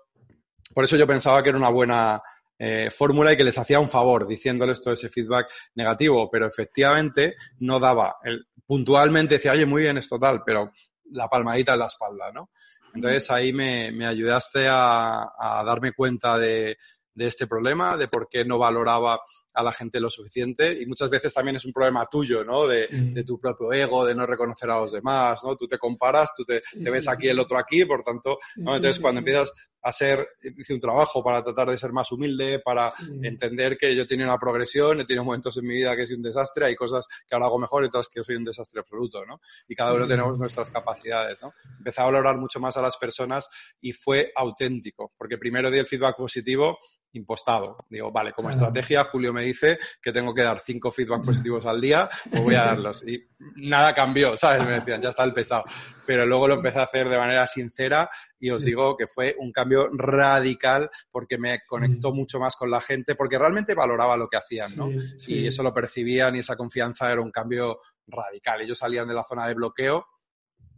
[0.74, 2.20] por eso yo pensaba que era una buena
[2.58, 7.36] eh, fórmula y que les hacía un favor diciéndoles todo ese feedback negativo, pero efectivamente
[7.60, 8.16] no daba.
[8.24, 10.72] El, puntualmente decía, oye, muy bien, es total, pero
[11.10, 12.50] la palmadita en la espalda, ¿no?
[12.94, 16.76] Entonces ahí me, me ayudaste a, a, darme cuenta de,
[17.14, 19.20] de este problema, de por qué no valoraba
[19.54, 22.66] a la gente lo suficiente y muchas veces también es un problema tuyo, ¿no?
[22.66, 25.56] De, de, tu propio ego, de no reconocer a los demás, ¿no?
[25.56, 28.74] Tú te comparas, tú te, te ves aquí, el otro aquí, por tanto, ¿no?
[28.74, 29.52] Entonces cuando empiezas
[29.84, 32.92] a ser, hice un trabajo para tratar de ser más humilde, para
[33.22, 36.16] entender que yo tenía una progresión, he tenido momentos en mi vida que he sido
[36.16, 39.24] un desastre, hay cosas que ahora hago mejor y otras que soy un desastre absoluto,
[39.26, 39.40] ¿no?
[39.68, 41.52] Y cada uno tenemos nuestras capacidades, ¿no?
[41.78, 43.48] Empecé a valorar mucho más a las personas
[43.80, 46.78] y fue auténtico, porque primero di el feedback positivo
[47.14, 47.76] impostado.
[47.88, 51.80] Digo, vale, como estrategia, Julio me dice que tengo que dar cinco feedback positivos al
[51.80, 53.04] día, pues voy a darlos.
[53.06, 53.24] Y
[53.56, 54.66] nada cambió, ¿sabes?
[54.66, 55.64] Me decían, ya está el pesado.
[56.06, 59.52] Pero luego lo empecé a hacer de manera sincera y os digo que fue un
[59.52, 64.36] cambio radical porque me conectó mucho más con la gente, porque realmente valoraba lo que
[64.36, 64.90] hacían, ¿no?
[65.26, 68.60] Y eso lo percibían y esa confianza era un cambio radical.
[68.60, 70.06] Ellos salían de la zona de bloqueo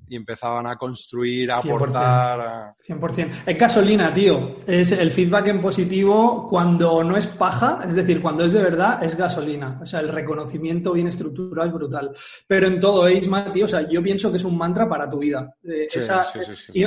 [0.09, 2.75] y empezaban a construir, a aportar.
[2.87, 3.31] 100%.
[3.47, 4.57] Es gasolina, tío.
[4.67, 9.03] Es el feedback en positivo cuando no es paja, es decir, cuando es de verdad,
[9.03, 9.79] es gasolina.
[9.83, 12.13] O sea, el reconocimiento bien estructurado es brutal.
[12.47, 15.09] Pero en todo, ¿eh, Isma, tío, o sea, yo pienso que es un mantra para
[15.09, 15.55] tu vida.
[15.63, 15.89] Eh,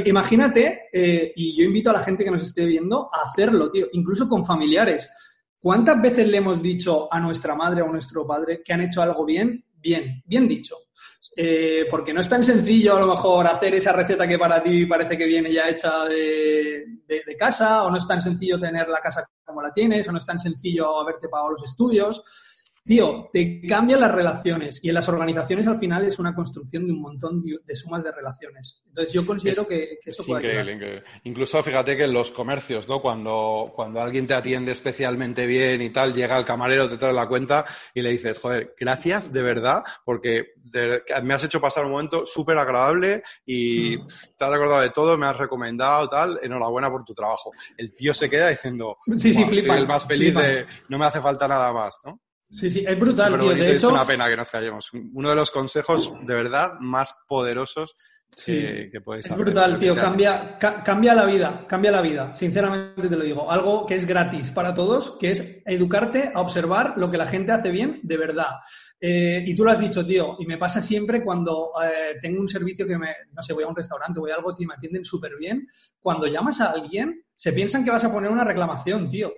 [0.05, 3.87] imagínate, eh, y yo invito a la gente que nos esté viendo a hacerlo, tío,
[3.93, 5.09] incluso con familiares.
[5.59, 9.01] ¿Cuántas veces le hemos dicho a nuestra madre o a nuestro padre que han hecho
[9.01, 10.75] algo bien bien, bien dicho.
[11.41, 14.85] Eh, porque no es tan sencillo a lo mejor hacer esa receta que para ti
[14.85, 18.99] parece que viene ya hecha de, de, casa, o no es tan sencillo tener la
[18.99, 22.21] casa como la tienes, o no es tan sencillo haberte pagado los estudios
[22.85, 26.93] tío, te cambian las relaciones y en las organizaciones al final es una construcción de
[26.93, 28.81] un montón de sumas de relaciones.
[28.87, 31.03] Entonces yo considero que, que, esto puede increíble, increíble.
[31.23, 33.01] Incluso fíjate que en los comercios, ¿no?
[33.01, 37.27] Cuando, cuando alguien te atiende especialmente bien y tal, llega el camarero, te trae la
[37.27, 40.53] cuenta y le dices, joder, gracias de verdad, porque
[41.23, 44.07] me has hecho pasar un momento súper agradable y mm.
[44.37, 47.51] te has acordado de todo, me has recomendado, tal, enhorabuena por tu trabajo.
[47.77, 51.05] El tío se queda diciendo, sí, sí, flipa, soy el más feliz de, no me
[51.05, 52.19] hace falta nada más, ¿no?
[52.49, 53.49] Sí, sí, es brutal, tío.
[53.53, 54.91] De hecho, es una pena que nos callemos.
[55.13, 57.95] Uno de los consejos de verdad más poderosos
[58.35, 59.95] que, puedes Es brutal, tío.
[59.95, 62.35] Cambia, cambia la vida, cambia la vida.
[62.35, 63.51] Sinceramente te lo digo.
[63.51, 67.51] Algo que es gratis para todos, que es educarte a observar lo que la gente
[67.51, 68.57] hace bien de verdad.
[68.99, 72.49] Eh, y tú lo has dicho, tío, y me pasa siempre cuando eh, tengo un
[72.49, 75.05] servicio que me, no sé, voy a un restaurante, voy a algo, tío, me atienden
[75.05, 75.67] súper bien.
[75.99, 79.31] Cuando llamas a alguien, se piensan que vas a poner una reclamación, tío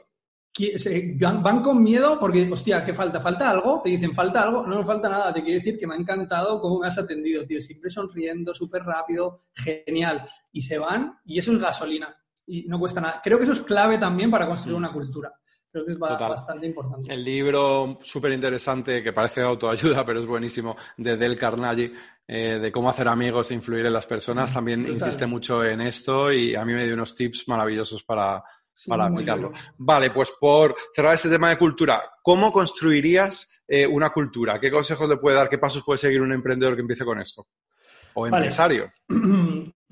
[1.30, 3.22] van con miedo porque, hostia, ¿qué falta?
[3.22, 3.82] ¿Falta algo?
[3.84, 4.66] Te dicen, ¿falta algo?
[4.68, 5.34] No, no falta nada.
[5.34, 7.62] Te quiero decir que me ha encantado cómo me has atendido, tío.
[7.62, 10.28] Siempre sonriendo, súper rápido, genial.
[10.52, 12.16] Y se van y eso es gasolina.
[12.46, 13.22] Y no cuesta nada.
[13.24, 15.34] Creo que eso es clave también para construir una cultura.
[15.72, 17.14] Creo que es bastante importante.
[17.14, 21.94] El libro súper interesante, que parece autoayuda, pero es buenísimo, de Del Carnegie,
[22.28, 26.30] eh, de cómo hacer amigos e influir en las personas, también insiste mucho en esto
[26.30, 28.44] y a mí me dio unos tips maravillosos para,
[28.88, 29.52] para aplicarlo.
[29.78, 34.60] Vale, pues por cerrar este tema de cultura, ¿cómo construirías eh, una cultura?
[34.60, 35.50] ¿Qué consejos le puede dar?
[35.50, 37.48] ¿Qué pasos puede seguir un emprendedor que empiece con esto?
[38.14, 38.92] O empresario.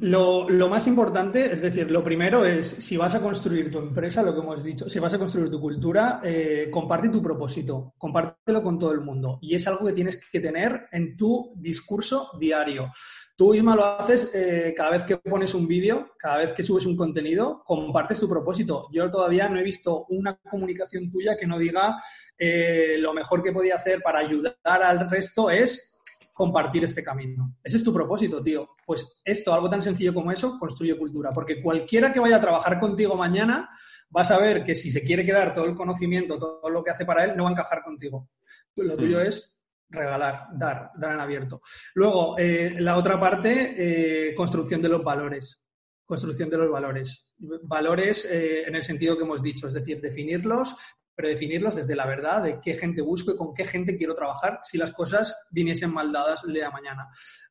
[0.01, 4.33] Lo, más importante, es decir, lo primero es, si vas a construir tu empresa, lo
[4.33, 8.79] que hemos dicho, si vas a construir tu cultura, eh, comparte tu propósito, compártelo con
[8.79, 9.39] todo el mundo.
[9.41, 12.93] Y es algo que tienes que tener en tu discurso diario.
[13.35, 16.85] Tú, Isma, lo haces eh, cada vez que pones un vídeo, cada vez que subes
[16.85, 18.87] un contenido, compartes tu propósito.
[18.93, 22.01] Yo todavía no he visto una comunicación tuya que no diga
[22.37, 25.98] eh, lo mejor que podía hacer para ayudar al resto es
[26.39, 27.57] compartir este camino.
[27.61, 28.69] Ese es tu propósito, tío.
[28.85, 31.33] Pues esto, algo tan sencillo como eso, construye cultura.
[31.33, 33.69] Porque cualquiera que vaya a trabajar contigo mañana
[34.15, 37.03] va a saber que si se quiere quedar todo el conocimiento, todo lo que hace
[37.03, 38.29] para él, no va a encajar contigo.
[38.77, 39.25] Lo tuyo mm.
[39.25, 41.61] es regalar, dar, dar en abierto.
[41.93, 45.61] Luego, eh, la otra parte, eh, construcción de los valores.
[46.05, 47.35] Construcción de los valores.
[47.63, 50.73] Valores eh, en el sentido que hemos dicho, es decir, definirlos,
[51.19, 54.61] pero definirlos desde la verdad de qué gente busco y con qué gente quiero trabajar
[54.63, 57.09] si las cosas viniesen mal dadas el día de mañana.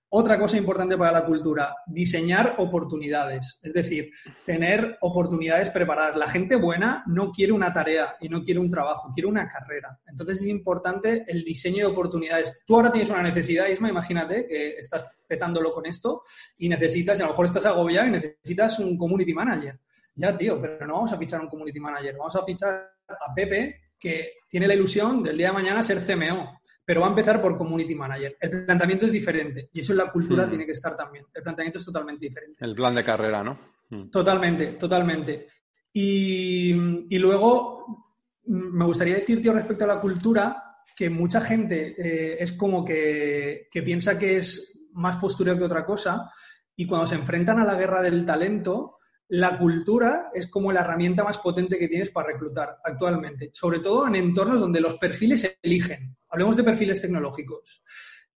[0.09, 4.11] Otra cosa importante para la cultura, diseñar oportunidades, es decir,
[4.47, 6.17] tener oportunidades preparadas.
[6.17, 10.01] La gente buena no quiere una tarea y no quiere un trabajo, quiere una carrera.
[10.07, 12.63] Entonces es importante el diseño de oportunidades.
[12.67, 16.23] Tú ahora tienes una necesidad, Isma, imagínate que estás petándolo con esto
[16.57, 19.79] y necesitas, y a lo mejor estás agobiado y necesitas un community manager.
[20.15, 23.93] Ya, tío, pero no vamos a fichar un community manager, vamos a fichar a Pepe
[23.99, 27.59] que tiene la ilusión del día de mañana ser CMO pero va a empezar por
[27.59, 28.39] community manager.
[28.41, 30.49] El planteamiento es diferente y eso en la cultura hmm.
[30.49, 31.27] tiene que estar también.
[31.35, 32.65] El planteamiento es totalmente diferente.
[32.65, 33.59] El plan de carrera, ¿no?
[33.91, 34.09] Hmm.
[34.09, 35.49] Totalmente, totalmente.
[35.93, 36.73] Y,
[37.19, 38.17] luego
[38.47, 43.69] me gustaría decir, tío, respecto a la cultura, que mucha gente eh, es como que,
[43.71, 46.33] que piensa que es más postureo que otra cosa
[46.75, 48.98] y cuando se enfrentan a la guerra del talento,
[49.29, 54.07] la cultura es como la herramienta más potente que tienes para reclutar actualmente, sobre todo
[54.07, 56.17] en entornos donde los perfiles se eligen.
[56.31, 57.83] Hablemos de perfiles tecnológicos.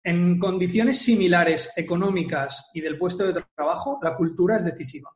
[0.02, 5.10] En condiciones similares económicas y del puesto de trabajo, la cultura es decisiva.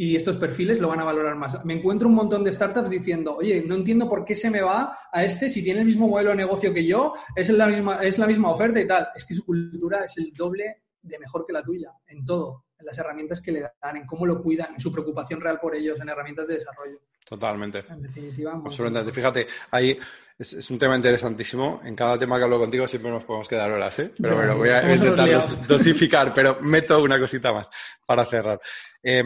[0.00, 1.62] Y estos perfiles lo van a valorar más.
[1.64, 4.96] Me encuentro un montón de startups diciendo, oye, no entiendo por qué se me va
[5.12, 8.16] a este si tiene el mismo modelo de negocio que yo, es la misma, es
[8.18, 9.08] la misma oferta y tal.
[9.14, 12.86] Es que su cultura es el doble de mejor que la tuya, en todo en
[12.86, 16.00] las herramientas que le dan, en cómo lo cuidan, en su preocupación real por ellos,
[16.00, 17.00] en herramientas de desarrollo.
[17.24, 17.84] Totalmente.
[17.90, 18.52] En definitiva.
[18.64, 19.12] Absolutamente.
[19.12, 19.98] Fíjate, ahí
[20.38, 21.80] es, un tema interesantísimo.
[21.84, 24.12] En cada tema que hablo contigo siempre nos podemos quedar horas, ¿eh?
[24.20, 27.68] Pero bueno, voy a intentar dosificar, pero meto una cosita más
[28.06, 28.60] para cerrar.
[29.02, 29.22] Eh,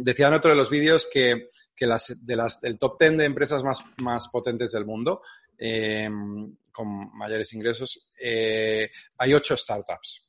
[0.00, 3.24] decía en otro de los vídeos que, que las, de las, el top 10 de
[3.24, 5.22] empresas más, más potentes del mundo,
[5.56, 10.27] em, con mayores ingresos, eh, hay ocho startups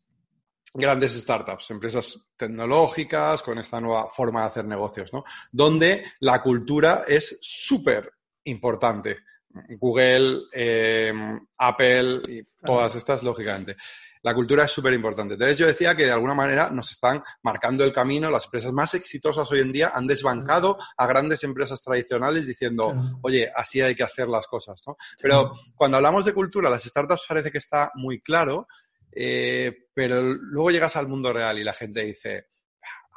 [0.74, 5.24] grandes startups, empresas tecnológicas con esta nueva forma de hacer negocios, ¿no?
[5.52, 8.12] Donde la cultura es súper
[8.44, 9.18] importante.
[9.80, 11.12] Google, eh,
[11.58, 13.76] Apple y todas estas, lógicamente.
[14.22, 15.36] La cultura es súper importante.
[15.36, 18.30] Entonces yo decía que de alguna manera nos están marcando el camino.
[18.30, 23.50] Las empresas más exitosas hoy en día han desbancado a grandes empresas tradicionales diciendo, oye,
[23.56, 24.82] así hay que hacer las cosas.
[24.86, 24.98] ¿no?
[25.22, 28.68] Pero cuando hablamos de cultura, las startups parece que está muy claro,
[29.12, 32.48] eh, pero luego llegas al mundo real y la gente dice,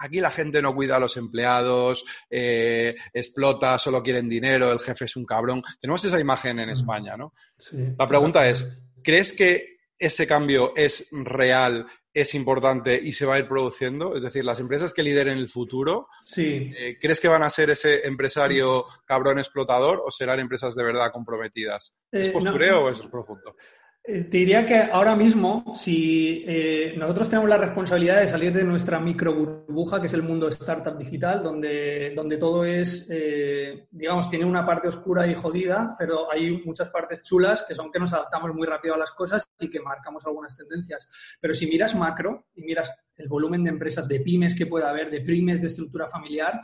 [0.02, 5.04] Aquí la gente no cuida a los empleados, eh, explota, solo quieren dinero, el jefe
[5.04, 5.62] es un cabrón.
[5.80, 7.32] Tenemos esa imagen en España, ¿no?
[7.96, 8.66] la pregunta es,
[9.00, 14.16] ¿crees que ese cambio es real, es importante y se va a ir produciendo?
[14.16, 18.04] Es decir, las empresas que lideren el futuro, eh, ¿crees que van a ser ese
[18.04, 21.94] empresario cabrón explotador o serán empresas de verdad comprometidas?
[22.10, 23.54] ¿Es postureo o es profundo?
[24.04, 28.64] Eh, te diría que ahora mismo, si eh, nosotros tenemos la responsabilidad de salir de
[28.64, 34.28] nuestra micro burbuja, que es el mundo startup digital, donde, donde todo es, eh, digamos,
[34.28, 38.12] tiene una parte oscura y jodida, pero hay muchas partes chulas que son que nos
[38.12, 41.06] adaptamos muy rápido a las cosas y que marcamos algunas tendencias.
[41.40, 45.12] Pero si miras macro y miras el volumen de empresas, de pymes que pueda haber,
[45.12, 46.60] de pymes de estructura familiar,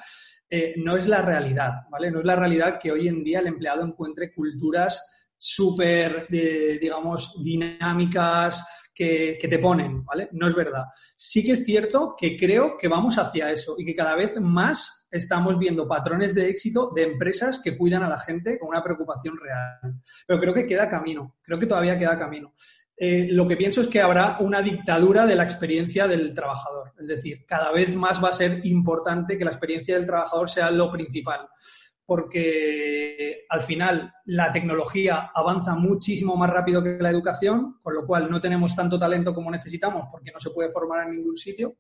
[0.79, 2.11] no es la realidad, ¿vale?
[2.11, 8.65] No es la realidad que hoy en día el empleado encuentre culturas súper, digamos, dinámicas
[8.99, 10.29] que, te ponen, ¿vale?
[10.33, 10.87] No es verdad.
[11.15, 15.07] Sí que es cierto que creo que vamos hacia eso y que cada vez más
[15.11, 19.37] estamos viendo patrones de éxito de empresas que cuidan a la gente con una preocupación
[19.41, 19.95] real.
[20.27, 22.55] Pero creo que queda camino, creo que todavía queda camino.
[22.97, 26.93] Eh, lo que pienso es que habrá una dictadura de la experiencia del trabajador.
[26.99, 30.73] Es decir, cada vez más va a ser importante que la experiencia del trabajador sea
[30.73, 31.49] lo principal
[32.09, 38.31] porque al final la tecnología avanza muchísimo más rápido que la educación, con lo cual
[38.31, 41.77] no tenemos tanto talento como necesitamos porque no se puede formar en ningún sitio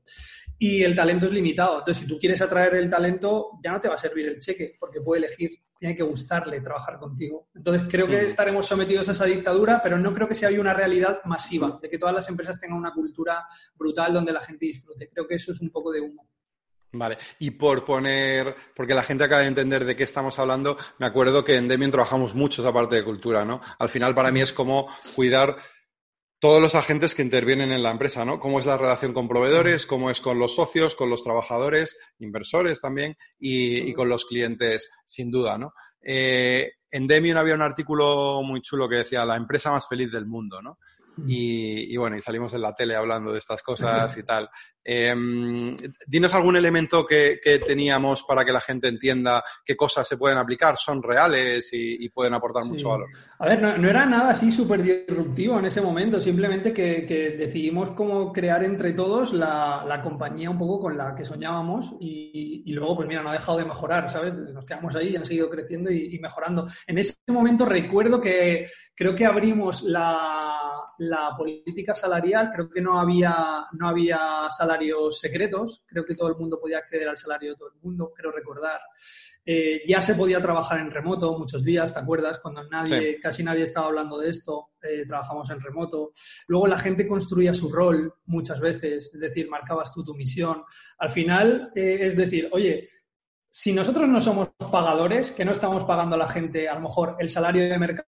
[0.59, 1.79] y el talento es limitado.
[1.79, 4.77] Entonces, si tú quieres atraer el talento, ya no te va a servir el cheque
[4.79, 7.49] porque puede elegir, tiene que gustarle trabajar contigo.
[7.55, 11.21] Entonces, creo que estaremos sometidos a esa dictadura, pero no creo que sea una realidad
[11.25, 15.09] masiva de que todas las empresas tengan una cultura brutal donde la gente disfrute.
[15.09, 16.29] Creo que eso es un poco de humo.
[16.93, 21.05] Vale, y por poner, porque la gente acaba de entender de qué estamos hablando, me
[21.05, 23.61] acuerdo que en Demian trabajamos mucho esa parte de cultura, ¿no?
[23.79, 25.59] Al final para mí es como cuidar
[26.39, 28.41] todos los agentes que intervienen en la empresa, ¿no?
[28.41, 32.81] Cómo es la relación con proveedores, cómo es con los socios, con los trabajadores, inversores
[32.81, 35.75] también y, con los clientes, sin duda, ¿no?
[36.01, 40.27] Eh, en Demian había un artículo muy chulo que decía la empresa más feliz del
[40.27, 40.79] mundo, ¿no?
[41.27, 44.49] Y, bueno, y salimos en la tele hablando de estas cosas y tal.
[44.91, 45.77] Em,
[46.07, 50.77] dinos algún elemento que, teníamos para que la gente entienda qué cosas se pueden aplicar,
[50.77, 53.11] son reales y, pueden aportar mucho valor.
[53.39, 58.33] A ver, no, era nada así súper disruptivo en ese momento, simplemente que, decidimos cómo
[58.33, 63.23] crear entre todos la, compañía un poco con la que soñábamos y, luego, pues mira,
[63.23, 64.35] no ha dejado de mejorar, ¿sabes?
[64.37, 66.67] Nos quedamos ahí y han seguido creciendo y mejorando.
[66.87, 72.99] En ese momento recuerdo que creo que abrimos la la política salarial, creo que no
[72.99, 77.57] había, no había salarios secretos, creo que todo el mundo podía acceder al salario de
[77.57, 78.81] todo el mundo, creo recordar.
[79.51, 82.39] Eh, ya se podía trabajar en remoto muchos días, ¿te acuerdas?
[82.39, 86.13] Cuando nadie, casi nadie estaba hablando de esto, eh, trabajamos en remoto.
[86.49, 90.65] Luego la gente construía su rol muchas veces, es decir, marcabas tú tu misión.
[90.99, 92.91] Al final, eh, es decir, oye,
[93.49, 97.17] si nosotros no somos pagadores, que no estamos pagando a la gente a lo mejor
[97.19, 98.09] el salario de mercado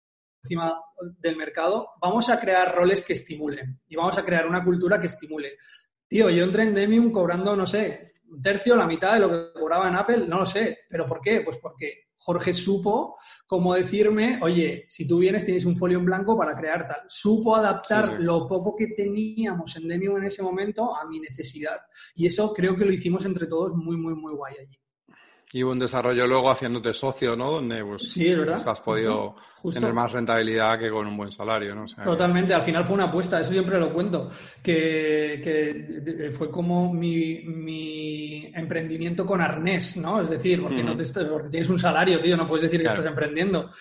[0.44, 0.80] encima
[1.20, 5.08] del mercado, vamos a crear roles que estimulen y vamos a crear una cultura que
[5.08, 5.58] estimule.
[6.08, 9.60] Tío, yo entré en Demium cobrando, no sé, un tercio, la mitad de lo que
[9.60, 10.80] cobraba en Apple, no lo sé.
[10.90, 11.42] ¿Pero por qué?
[11.42, 16.38] Pues porque Jorge supo cómo decirme, oye, si tú vienes tienes un folio en blanco
[16.38, 17.02] para crear tal.
[17.08, 21.80] Supo adaptar lo poco que teníamos en Demium en ese momento a mi necesidad.
[22.16, 24.81] Y eso creo que lo hicimos entre todos muy, muy, muy guay allí.
[25.54, 27.52] Y un desarrollo luego haciéndote socio, ¿no?
[27.52, 28.56] Donde pues, sí, es verdad.
[28.56, 29.36] Pues, has podido
[29.74, 31.86] tener más rentabilidad que con un buen salario, ¿no?
[32.04, 34.32] Totalmente, al final fue una apuesta, eso siempre lo cuento,
[34.64, 40.22] que, que fue como mi, mi, emprendimiento con arnés, ¿no?
[40.22, 43.06] Es decir, porque, no te, porque tienes un salario, tío, no puedes decir que estás
[43.06, 43.72] emprendiendo.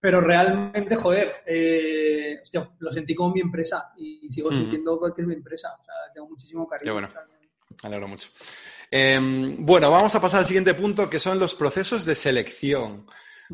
[0.00, 5.28] Pero realmente, joder, eh, hostia, lo sentí como mi empresa y sigo sintiendo que es
[5.28, 5.70] mi empresa.
[5.78, 6.84] O sea, tengo muchísimo cariño.
[6.84, 7.08] Qué bueno.
[7.82, 8.28] Me alegro mucho.
[8.90, 13.06] Em, bueno, vamos a pasar al siguiente punto, que son los procesos de selección.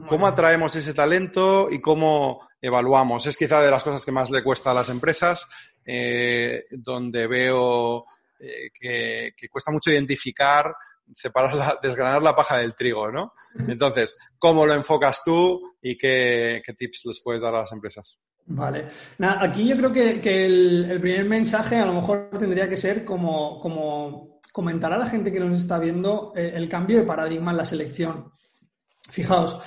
[0.09, 3.27] ¿Cómo atraemos ese talento y cómo evaluamos?
[3.27, 5.49] Es quizá de las cosas que más le cuesta a las empresas,
[5.85, 8.05] eh, donde veo
[8.41, 10.75] eh, que, cuesta mucho identificar,
[11.13, 13.35] separar, desgranar la paja del trigo, ¿no?
[13.69, 18.19] Entonces, ¿cómo lo enfocas tú y qué, tips les puedes dar a las empresas?
[18.47, 18.89] Vale.
[19.21, 23.61] aquí yo creo que, el, el, primer mensaje a lo mejor tendría que ser como,
[23.61, 27.57] como comentar a la gente que nos está viendo eh, el cambio de paradigma en
[27.57, 28.31] la selección.
[29.11, 29.59] Fijaos,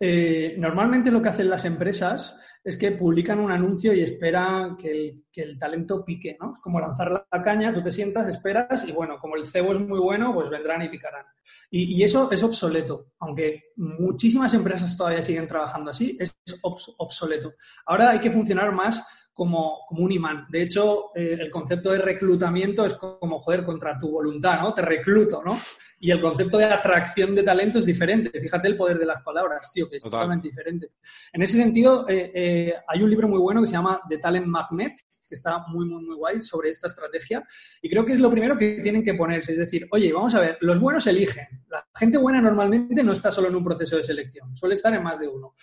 [0.00, 5.24] eh, normalmente lo que hacen las empresas es que publican un anuncio y esperan que
[5.34, 6.52] el, talento pique, ¿no?
[6.54, 9.78] Es como lanzar la caña, tú te sientas, esperas y bueno, como el cebo es
[9.78, 11.26] muy bueno, pues vendrán y picarán.
[11.70, 17.52] Y, eso es obsoleto, aunque muchísimas empresas todavía siguen trabajando así, es obsoleto.
[17.84, 19.04] Ahora hay que funcionar más
[19.40, 20.46] como, un imán.
[20.50, 24.74] De hecho, eh, el concepto de reclutamiento es como, joder, contra tu voluntad, ¿no?
[24.74, 25.58] Te recluto, ¿no?
[25.98, 28.38] Y el concepto de atracción de talento es diferente.
[28.38, 30.90] Fíjate el poder de las palabras, tío, que es totalmente diferente.
[31.32, 34.46] En ese sentido, eh, eh, hay un libro muy bueno que se llama The Talent
[34.46, 37.42] Magnet, que está muy, muy, muy guay sobre esta estrategia.
[37.80, 39.52] Y creo que es lo primero que tienen que ponerse.
[39.52, 41.46] Es decir, oye, vamos a ver, los buenos eligen.
[41.68, 45.02] La gente buena normalmente no está solo en un proceso de selección, suele estar en
[45.02, 45.54] más de uno.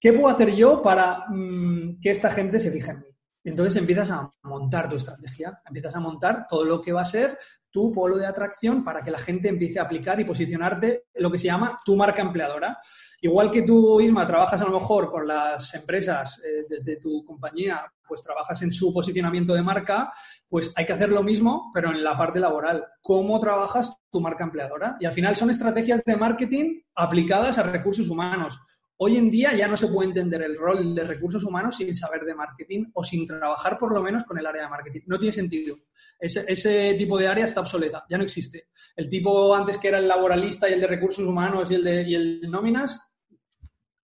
[0.00, 3.07] ¿Qué puedo hacer yo para mm, que esta gente se fije en mí?
[3.44, 7.38] Entonces empiezas a montar tu estrategia, empiezas a montar todo lo que va a ser
[7.70, 11.38] tu polo de atracción para que la gente empiece a aplicar y posicionarte lo que
[11.38, 12.78] se llama tu marca empleadora.
[13.20, 17.84] Igual que tú, Isma, trabajas a lo mejor con las empresas eh, desde tu compañía,
[18.06, 20.12] pues trabajas en su posicionamiento de marca,
[20.48, 22.86] pues hay que hacer lo mismo, pero en la parte laboral.
[23.02, 24.96] ¿Cómo trabajas tu marca empleadora?
[24.98, 28.58] Y al final son estrategias de marketing aplicadas a recursos humanos.
[29.00, 32.24] Hoy en día ya no se puede entender el rol de recursos humanos sin saber
[32.24, 35.02] de marketing o sin trabajar por lo menos con el área de marketing.
[35.06, 35.76] No tiene sentido.
[36.18, 38.70] Ese, tipo de área está obsoleta, ya no existe.
[38.96, 42.02] El tipo antes que era el laboralista y el de recursos humanos y el de,
[42.02, 43.00] y nóminas,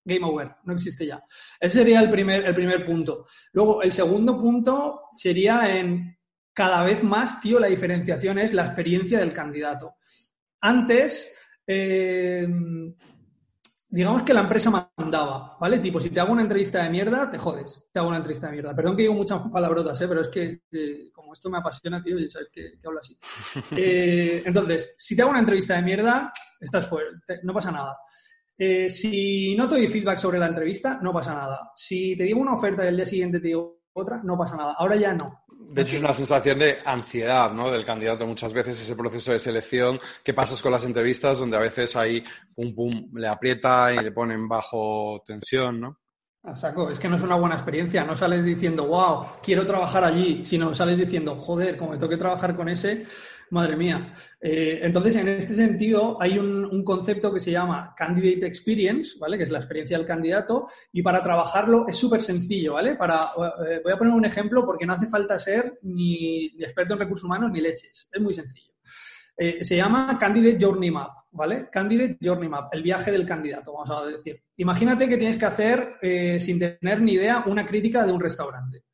[0.04, 1.24] game over, no existe ya.
[1.58, 3.26] Ese sería el primer, el primer punto.
[3.52, 6.16] Luego, el segundo punto sería en
[6.52, 9.96] cada vez más, tío, la diferenciación es la experiencia del candidato.
[10.60, 11.34] Antes,
[11.66, 12.46] eh,
[13.94, 15.78] digamos que la empresa mandaba, ¿vale?
[15.78, 18.54] Tipo, si te hago una entrevista de mierda, te jodes, te hago una entrevista de
[18.54, 18.74] mierda.
[18.74, 20.08] Perdón que digo muchas palabrotas, ¿eh?
[20.08, 23.16] pero es que eh, como esto me apasiona, tío, y sabes que, hablo así.
[23.76, 27.10] Eh, entonces, si te hago una entrevista de mierda, estás fuera,
[27.44, 27.96] no pasa nada.
[28.58, 31.70] Eh, si no te doy feedback sobre la entrevista, no pasa nada.
[31.76, 34.74] Si te digo una oferta y el día siguiente te digo otra, no pasa nada.
[34.76, 35.44] Ahora ya no.
[35.48, 37.70] De hecho, es una sensación de ansiedad, ¿no?
[37.70, 38.26] Del candidato.
[38.26, 39.98] Muchas veces ese proceso de selección.
[40.22, 42.22] ¿Qué pasas con las entrevistas donde a veces ahí
[42.54, 45.98] pum pum le aprieta y le ponen bajo tensión, ¿no?
[46.42, 48.04] A saco, es que no es una buena experiencia.
[48.04, 52.54] No sales diciendo, wow, quiero trabajar allí, sino sales diciendo, joder, como me toque trabajar
[52.54, 53.06] con ese,
[53.54, 54.12] madre mía.
[54.40, 59.38] Eh, entonces, en este sentido, hay un, concepto que se llama Candidate Experience, ¿vale?
[59.38, 62.96] Que es la experiencia del candidato, y para trabajarlo es súper sencillo, ¿vale?
[62.96, 63.30] Para,
[63.66, 67.24] eh, voy a poner un ejemplo porque no hace falta ser ni experto en recursos
[67.24, 68.08] humanos ni leches.
[68.12, 68.72] Es muy sencillo.
[69.36, 71.68] Eh, se llama Candidate Journey Map, ¿vale?
[71.72, 74.42] Candidate Journey Map, el viaje del candidato, vamos a decir.
[74.58, 75.94] Imagínate que tienes que hacer,
[76.38, 78.84] sin tener ni idea, una crítica de un restaurante.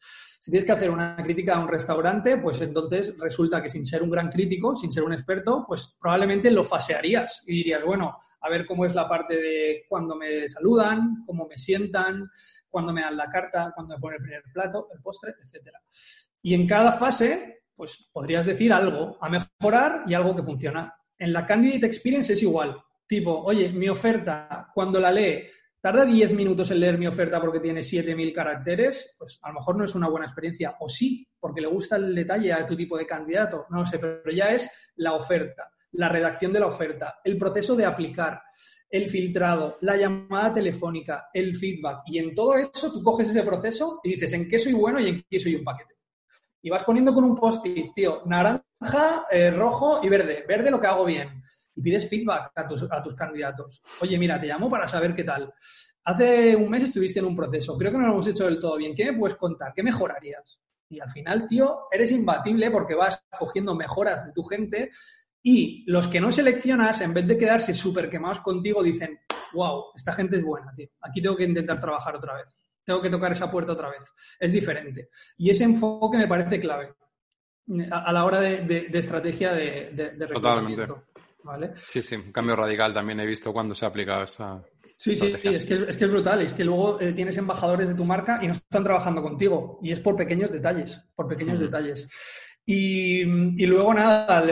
[0.40, 4.02] Si tienes que hacer una crítica a un restaurante, pues entonces resulta que sin ser
[4.02, 8.48] un gran crítico, sin ser un experto, pues probablemente lo fasearías y dirías, bueno, a
[8.48, 12.30] ver cómo es la parte de cuando me saludan, cómo me sientan,
[12.70, 15.78] cuando me dan la carta, cuando me ponen el primer plato, el postre, etcétera.
[16.40, 20.94] Y en cada fase pues podrías decir algo a mejorar y algo que funciona.
[21.16, 22.76] En la Candidate Experience es igual.
[23.06, 25.48] Tipo, oye, mi oferta, cuando la lee,
[25.80, 29.76] tarda 10 minutos en leer mi oferta porque tiene 7.000 caracteres, pues a lo mejor
[29.76, 30.76] no es una buena experiencia.
[30.80, 33.66] O sí, porque le gusta el detalle a tu tipo de candidato.
[33.70, 37.86] No sé, pero ya es la oferta, la redacción de la oferta, el proceso de
[37.86, 38.42] aplicar,
[38.88, 42.02] el filtrado, la llamada telefónica, el feedback.
[42.06, 45.08] Y en todo eso tú coges ese proceso y dices en qué soy bueno y
[45.08, 46.00] en qué soy un paquete
[46.62, 50.44] y vas poniendo con un post-it, tío, naranja, eh, rojo y verde.
[50.46, 51.42] Verde lo que hago bien.
[51.74, 53.82] Y pides feedback a tus, a tus candidatos.
[54.00, 55.52] Oye, mira, te llamo para saber qué tal.
[56.04, 58.76] Hace un mes estuviste en un proceso, creo que no lo hemos hecho del todo
[58.76, 58.94] bien.
[58.94, 59.72] ¿Qué me puedes contar?
[59.74, 60.60] ¿Qué mejorarías?
[60.88, 64.90] Y al final, tío, eres imbatible porque vas cogiendo mejoras de tu gente
[65.42, 69.20] y los que no seleccionas, en vez de quedarse súper quemados contigo, dicen,
[69.52, 70.88] wow, esta gente es buena, tío.
[71.00, 72.46] Aquí tengo que intentar trabajar otra vez
[72.90, 74.02] tengo que tocar esa puerta otra vez.
[74.38, 75.10] Es diferente.
[75.38, 76.92] Y ese enfoque me parece clave
[77.90, 80.88] a, la hora de, estrategia de, de, Totalmente.
[81.44, 81.72] ¿Vale?
[81.88, 84.62] Sí, sí, un cambio radical también he visto cuando se ha aplicado esta.
[84.96, 86.42] Sí, sí, es que, es que es brutal.
[86.42, 89.78] Es que luego eh, tienes embajadores de tu marca y no están trabajando contigo.
[89.82, 92.06] Y es por pequeños detalles, por pequeños detalles.
[92.66, 94.44] Y, y, luego nada,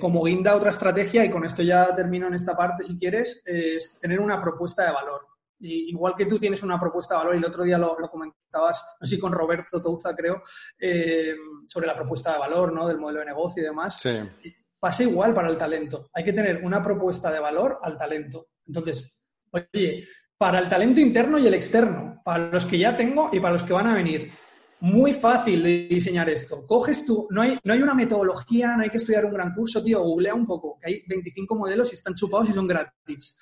[0.00, 3.96] como guinda otra estrategia, y con esto ya termino en esta parte si quieres, es
[4.00, 5.32] tener una propuesta de valor
[5.62, 9.06] igual que tú tienes una propuesta de valor, y el otro día lo, comentabas, no
[9.06, 10.42] sé con Roberto Touza, creo,
[10.78, 11.34] eh,
[11.66, 12.86] sobre la propuesta de valor, ¿no?
[12.86, 13.96] Del modelo de negocio y demás.
[14.00, 14.10] Sí.
[14.82, 16.10] Pasa igual para el talento.
[16.12, 18.48] Hay que tener una propuesta de valor al talento.
[18.66, 19.16] Entonces,
[19.52, 23.52] oye, para el talento interno y el externo, para los que ya tengo y para
[23.52, 24.32] los que van a venir.
[24.80, 26.66] Muy fácil de diseñar esto.
[26.66, 29.84] Coges tú, no hay, no hay una metodología, no hay que estudiar un gran curso,
[29.84, 33.36] tío, googlea un poco, que hay 25 modelos y están chupados y son gratis.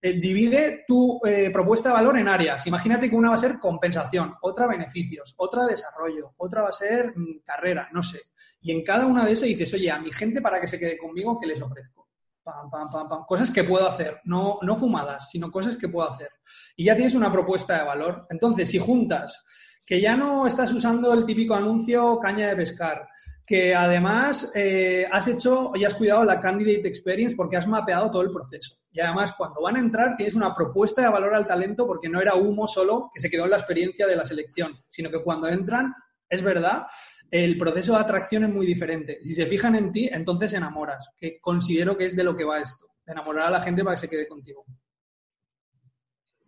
[0.00, 2.68] Eh, divide tu eh, propuesta de valor en áreas.
[2.68, 7.14] Imagínate que una va a ser compensación, otra beneficios, otra desarrollo, otra va a ser
[7.16, 8.20] mm, carrera, no sé.
[8.64, 10.96] Y en cada una de esas dices, oye, a mi gente para que se quede
[10.96, 12.08] conmigo, ¿qué les ofrezco?
[12.42, 13.24] Pam, pam, pam, pam.
[13.26, 16.30] Cosas que puedo hacer, no, no fumadas, sino cosas que puedo hacer.
[16.74, 18.26] Y ya tienes una propuesta de valor.
[18.30, 19.44] Entonces, si juntas
[19.84, 23.06] que ya no estás usando el típico anuncio caña de pescar,
[23.46, 28.22] que además eh, has hecho y has cuidado la candidate experience porque has mapeado todo
[28.22, 28.76] el proceso.
[28.90, 32.18] Y además, cuando van a entrar, tienes una propuesta de valor al talento porque no
[32.18, 35.48] era humo solo que se quedó en la experiencia de la selección, sino que cuando
[35.48, 35.94] entran,
[36.30, 36.86] es verdad,
[37.34, 39.18] el proceso de atracción es muy diferente.
[39.20, 42.60] Si se fijan en ti, entonces enamoras, que considero que es de lo que va
[42.60, 44.64] esto, de enamorar a la gente para que se quede contigo.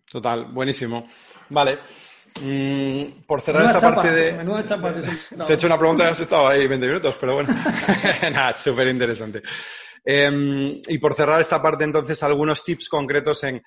[0.09, 1.05] Total, buenísimo.
[1.49, 1.81] Vale.
[2.41, 4.33] Mm, por cerrar esta parte de.
[5.47, 7.53] Te he hecho una pregunta y has estado ahí 20 minutos, pero bueno.
[8.33, 9.43] Nada, súper interesante.
[10.05, 13.61] Em, y por cerrar esta parte, entonces, algunos tips concretos en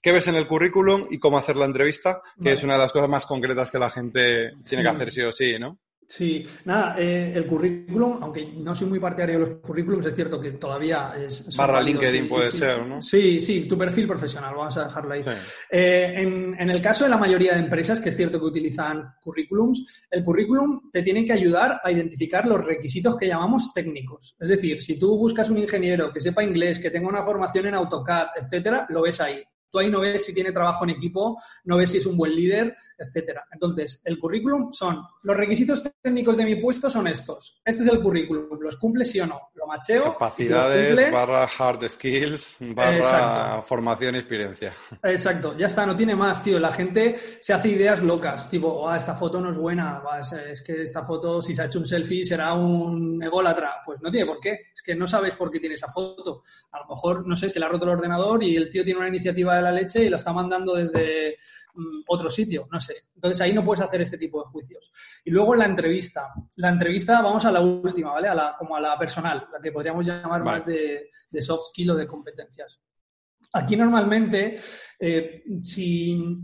[0.00, 2.92] qué ves en el currículum y cómo hacer la entrevista, que es una de las
[2.92, 5.78] cosas más concretas que la gente tiene que hacer sí o sí, ¿no?
[6.10, 10.40] Sí, nada, eh, el currículum, aunque no soy muy partidario de los currículums, es cierto
[10.40, 11.54] que todavía es...
[11.56, 13.00] Barra LinkedIn puede ser, ¿no?
[13.00, 15.22] Sí, sí, tu perfil profesional, vamos a dejarlo ahí.
[15.70, 20.04] Eh, en, el caso de la mayoría de empresas, que es cierto que utilizan currículums,
[20.10, 24.34] el currículum te tiene que ayudar a identificar los requisitos que llamamos técnicos.
[24.40, 27.76] Es decir, si tú buscas un ingeniero que sepa inglés, que tenga una formación en
[27.76, 29.44] AutoCAD, etcétera, lo ves ahí.
[29.70, 32.34] Tú ahí no ves si tiene trabajo en equipo, no ves si es un buen
[32.34, 33.46] líder, etcétera.
[33.52, 37.60] Entonces, el currículum son los requisitos técnicos de mi puesto son estos.
[37.64, 39.40] Este es el currículum, los cumple sí o no.
[39.54, 40.04] Lo macheo.
[40.04, 44.72] Capacidades barra hard skills barra formación y experiencia.
[45.02, 46.58] Exacto, ya está, no tiene más, tío.
[46.58, 50.02] La gente se hace ideas locas, tipo, ah, esta foto no es buena,
[50.50, 53.76] es que esta foto, si se ha hecho un selfie, será un ególatra.
[53.84, 54.70] Pues no tiene por qué.
[54.74, 56.42] Es que no sabes por qué tiene esa foto.
[56.72, 59.00] A lo mejor, no sé, se le ha roto el ordenador y el tío tiene
[59.00, 61.36] una iniciativa de la leche y la está mandando desde
[61.74, 62.89] mm, otro sitio, no sé.
[63.14, 64.92] Entonces ahí no puedes hacer este tipo de juicios.
[65.24, 66.32] Y luego la entrevista.
[66.56, 68.28] La entrevista, vamos a la última, ¿vale?
[68.28, 71.10] A la, como a la personal, la que podríamos llamar más de,
[71.40, 72.80] soft skill o de competencias.
[73.52, 74.60] Aquí normalmente,
[74.98, 76.40] eh, si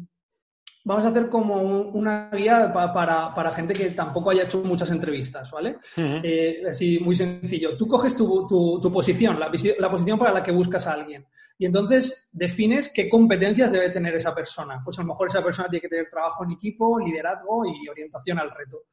[0.87, 5.79] vamos a hacer como una guía para, gente que tampoco haya hecho muchas entrevistas, ¿vale?
[5.97, 7.77] Eh, así, muy sencillo.
[7.77, 11.27] Tú coges tu, posición, la, la, posición para la que buscas a alguien.
[11.59, 14.83] Y entonces defines qué competencias debe tener esa persona.
[14.85, 18.39] Pues a lo mejor esa persona tiene que tener trabajo en equipo, liderazgo y orientación
[18.39, 18.85] al reto.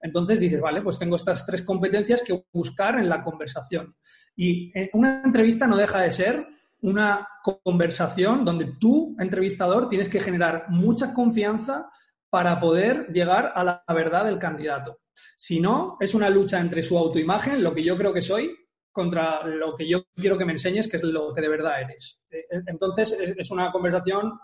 [0.00, 3.96] Entonces dices, vale, pues tengo estas tres competencias que buscar en la conversación.
[4.36, 6.46] Y una entrevista no deja de ser
[6.82, 7.26] una
[7.64, 11.88] conversación donde tú, entrevistador, tienes que generar mucha confianza
[12.28, 15.00] para poder llegar a la verdad del candidato.
[15.36, 18.54] Si no, es una lucha entre su autoimagen, lo que yo creo que soy,
[18.94, 22.22] contra lo que yo quiero que me enseñes, que es lo que de verdad eres.
[22.30, 24.38] Eh, eh, entonces, es una conversación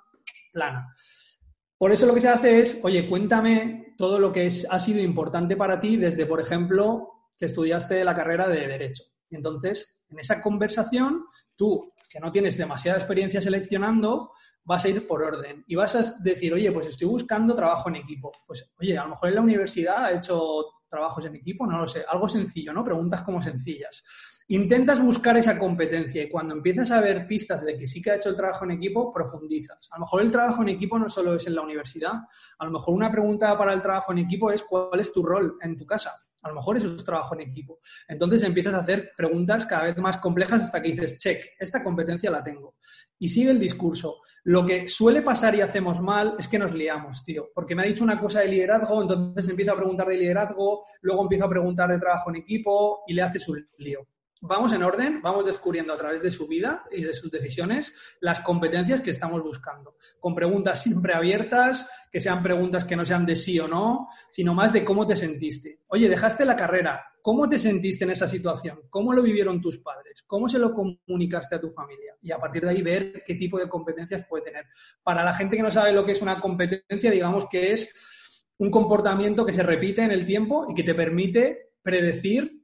[0.52, 0.92] plana.
[1.78, 5.56] Por eso lo que se hace es, oye, cuéntame todo lo que ha sido importante
[5.56, 9.04] para ti desde, por ejemplo, que estudiaste la carrera de Derecho.
[9.30, 11.24] Entonces, en esa conversación,
[11.56, 14.32] tú, que no tienes demasiada experiencia seleccionando,
[14.64, 17.96] vas a ir por orden y vas a decir, oye, pues estoy buscando trabajo en
[17.96, 18.32] equipo.
[18.46, 21.88] Pues, oye, a lo mejor en la universidad ha hecho trabajos en equipo, no lo
[21.88, 22.84] sé, algo sencillo, ¿no?
[22.84, 24.02] Preguntas como sencillas.
[24.52, 28.16] Intentas buscar esa competencia y cuando empiezas a ver pistas de que sí que ha
[28.16, 29.88] hecho el trabajo en equipo, profundizas.
[29.92, 32.14] A lo mejor el trabajo en equipo no solo es en la universidad,
[32.58, 35.56] a lo mejor una pregunta para el trabajo en equipo es cuál es tu rol
[35.62, 36.10] en tu casa.
[36.42, 37.78] A lo mejor eso es trabajo en equipo.
[38.08, 42.28] Entonces empiezas a hacer preguntas cada vez más complejas hasta que dices, check, esta competencia
[42.28, 42.74] la tengo.
[43.20, 44.16] Y sigue el discurso.
[44.42, 47.50] Lo que suele pasar y hacemos mal es que nos liamos, tío.
[47.54, 51.22] Porque me ha dicho una cosa de liderazgo, entonces empiezo a preguntar de liderazgo, luego
[51.22, 54.08] empiezo a preguntar de trabajo en equipo y le haces un lío
[54.40, 58.40] vamos en orden, vamos descubriendo a través de su vida y de sus decisiones las
[58.40, 63.36] competencias que estamos buscando, con preguntas siempre abiertas, que sean preguntas que no sean de
[63.36, 65.80] sí o no, sino más de cómo te sentiste.
[65.88, 68.80] Oye, dejaste la carrera, ¿cómo te sentiste en esa situación?
[68.88, 70.24] ¿Cómo lo vivieron tus padres?
[70.26, 72.16] ¿Cómo se lo comunicaste a tu familia?
[72.22, 74.64] Y a partir de ahí ver qué tipo de competencias puede tener.
[75.02, 77.94] Para la gente que no sabe lo que es una competencia, digamos que es
[78.56, 82.59] un comportamiento que se repite en el tiempo y que te permite predecir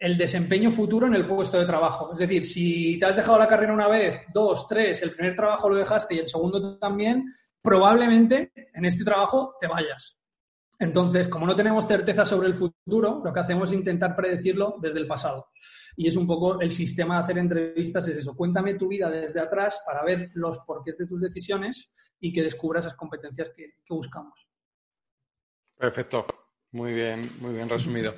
[0.00, 2.14] el desempeño futuro en el puesto de trabajo.
[2.14, 5.68] Es decir, si te has dejado la carrera una vez, dos, tres, el primer trabajo
[5.68, 7.30] lo dejaste y el segundo también,
[7.60, 10.18] probablemente en este trabajo te vayas.
[10.78, 15.00] Entonces, como no tenemos certeza sobre el futuro, lo que hacemos es intentar predecirlo desde
[15.00, 15.50] el pasado.
[15.94, 18.34] Y es un poco el sistema de hacer entrevistas, es eso.
[18.34, 22.80] Cuéntame tu vida desde atrás para ver los porqués de tus decisiones y que descubra
[22.80, 24.48] esas competencias que, que buscamos.
[25.76, 26.24] Perfecto.
[26.72, 28.14] Muy bien, muy bien resumido.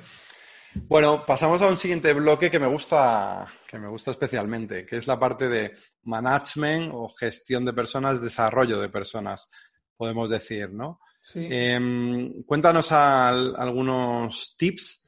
[0.75, 5.07] Bueno, pasamos a un siguiente bloque que me gusta, que me gusta especialmente, que es
[5.07, 9.49] la parte de management o gestión de personas, desarrollo de personas,
[9.95, 10.99] podemos decir, ¿no?
[11.21, 11.47] Sí.
[11.49, 15.05] Em, cuéntanos algunos tips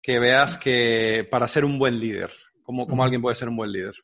[0.00, 2.30] que veas que para ser un buen líder,
[2.62, 3.94] ¿cómo, cómo alguien puede ser un buen líder?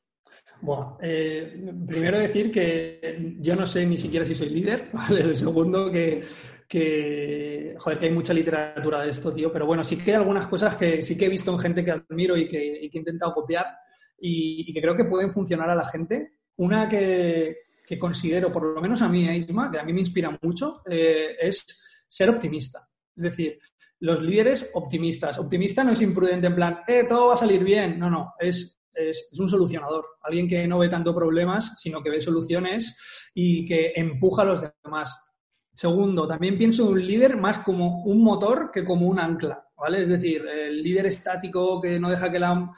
[0.60, 5.20] Bueno, eh, primero decir que yo no sé ni siquiera si soy líder, ¿vale?
[5.20, 6.24] El segundo que,
[6.74, 10.48] que, joder, que hay mucha literatura de esto, tío, pero bueno, sí que hay algunas
[10.48, 13.64] cosas que sí que he visto en gente que admiro y que, he intentado copiar
[14.18, 16.32] y, que creo que pueden funcionar a la gente.
[16.56, 17.58] Una que,
[18.00, 21.36] considero, por lo menos a mí, eh, Isma, que a mí me inspira mucho, eh,
[21.40, 21.64] es
[22.08, 22.88] ser optimista.
[23.14, 23.56] Es decir,
[24.00, 25.38] los líderes optimistas.
[25.38, 28.00] Optimista no es imprudente en plan, eh, todo va a salir bien.
[28.00, 32.20] No, no, es es, un solucionador, alguien que no ve tanto problemas, sino que ve
[32.20, 32.96] soluciones
[33.32, 35.18] y que empuja a los demás.
[35.74, 40.02] Segundo, también pienso en un líder más como un motor que como un ancla, ¿vale?
[40.02, 42.72] Es decir, el líder estático que no deja que la,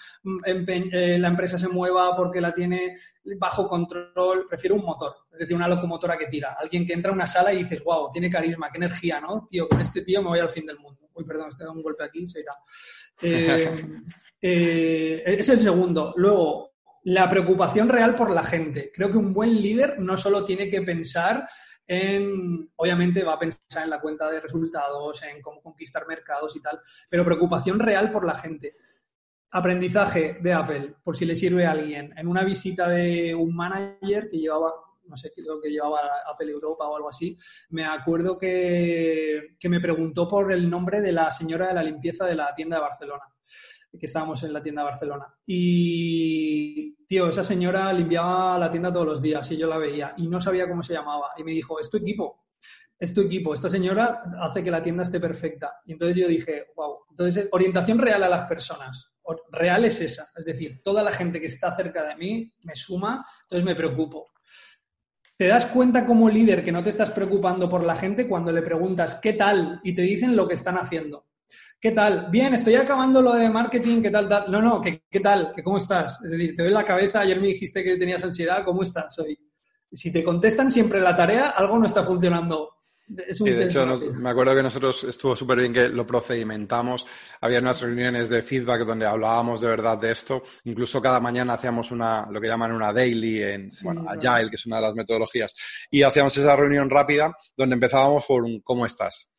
[0.47, 2.97] eh, la empresa se mueva porque la tiene
[3.38, 6.57] bajo control, prefiero un motor, es decir, una locomotora que tira.
[6.59, 9.47] Alguien que entra a una sala y dices, wow, tiene carisma, qué energía, ¿no?
[9.51, 11.11] Tío, con este tío me voy al fin del mundo.
[11.12, 12.53] Uy, perdón, estoy dando un golpe aquí, se irá.
[14.38, 16.12] Eh, eh, es el segundo.
[16.18, 16.74] Luego,
[17.05, 18.92] la preocupación real por la gente.
[18.94, 21.49] Creo que un buen líder no solo tiene que pensar
[21.87, 26.61] en, obviamente va a pensar en la cuenta de resultados, en cómo conquistar mercados y
[26.61, 28.76] tal, pero preocupación real por la gente.
[29.51, 32.12] Aprendizaje de Apple, por si le sirve a alguien.
[32.16, 34.72] En una visita de un manager que llevaba,
[35.05, 37.39] no sé, creo que llevaba Apple Europa o algo así,
[37.70, 42.26] me acuerdo que, que me preguntó por el nombre de la señora de la limpieza
[42.26, 43.24] de la tienda de Barcelona
[43.99, 45.34] que estábamos en la tienda de Barcelona.
[45.47, 50.28] Y, tío, esa señora limpiaba la tienda todos los días y yo la veía y
[50.28, 51.30] no sabía cómo se llamaba.
[51.36, 52.47] Y me dijo, es tu equipo,
[52.99, 55.80] es tu equipo, esta señora hace que la tienda esté perfecta.
[55.84, 59.12] Y entonces yo dije, wow, entonces orientación real a las personas.
[59.51, 63.26] Real es esa, es decir, toda la gente que está cerca de mí me suma,
[63.42, 64.28] entonces me preocupo.
[65.36, 68.62] Te das cuenta como líder que no te estás preocupando por la gente cuando le
[68.62, 71.26] preguntas qué tal y te dicen lo que están haciendo.
[71.87, 72.26] ¿Qué tal?
[72.32, 74.28] Bien, estoy acabando lo de marketing, ¿qué tal?
[74.28, 74.51] tal?
[74.51, 75.53] No, no, ¿qué, ¿qué, tal?
[75.55, 76.18] ¿Qué, ¿Cómo estás?
[76.24, 79.39] Es decir, te doy la cabeza, ayer me dijiste que tenías ansiedad, ¿cómo estás hoy?
[79.93, 82.72] Si te contestan siempre la tarea, algo no está funcionando.
[83.28, 87.07] Es un de hecho, me acuerdo que nosotros estuvo súper bien que lo procedimentamos.
[87.41, 90.43] Había unas reuniones de feedback donde hablábamos de verdad de esto.
[90.64, 94.66] Incluso cada mañana hacíamos una, lo que llaman una daily en bueno, Agile, que es
[94.66, 95.55] una de las metodologías.
[95.89, 99.36] Y hacíamos esa reunión rápida donde empezábamos por un ¿cómo estás?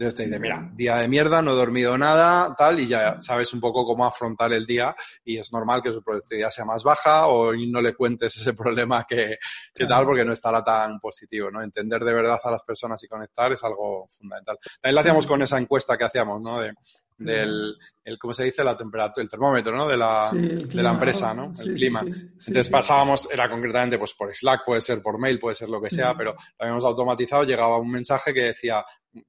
[0.00, 3.52] Entonces te dice, mira, día de mierda, no he dormido nada, tal, y ya sabes
[3.52, 7.26] un poco cómo afrontar el día y es normal que su productividad sea más baja
[7.26, 9.36] o no le cuentes ese problema que,
[9.74, 11.62] que tal porque no estará tan positivo, ¿no?
[11.62, 14.56] Entender de verdad a las personas y conectar es algo fundamental.
[14.80, 16.60] También lo hacíamos con esa encuesta que hacíamos, ¿no?
[16.60, 16.72] De,
[17.20, 18.64] del, el, ¿cómo se dice?
[18.64, 19.86] La temperatura, el termómetro, ¿no?
[19.86, 21.52] De la, de la empresa, ¿no?
[21.60, 22.00] el clima.
[22.00, 25.90] Entonces pasábamos, era concretamente pues por Slack, puede ser por mail, puede ser lo que
[25.90, 28.82] sea, pero lo habíamos automatizado, llegaba un mensaje que decía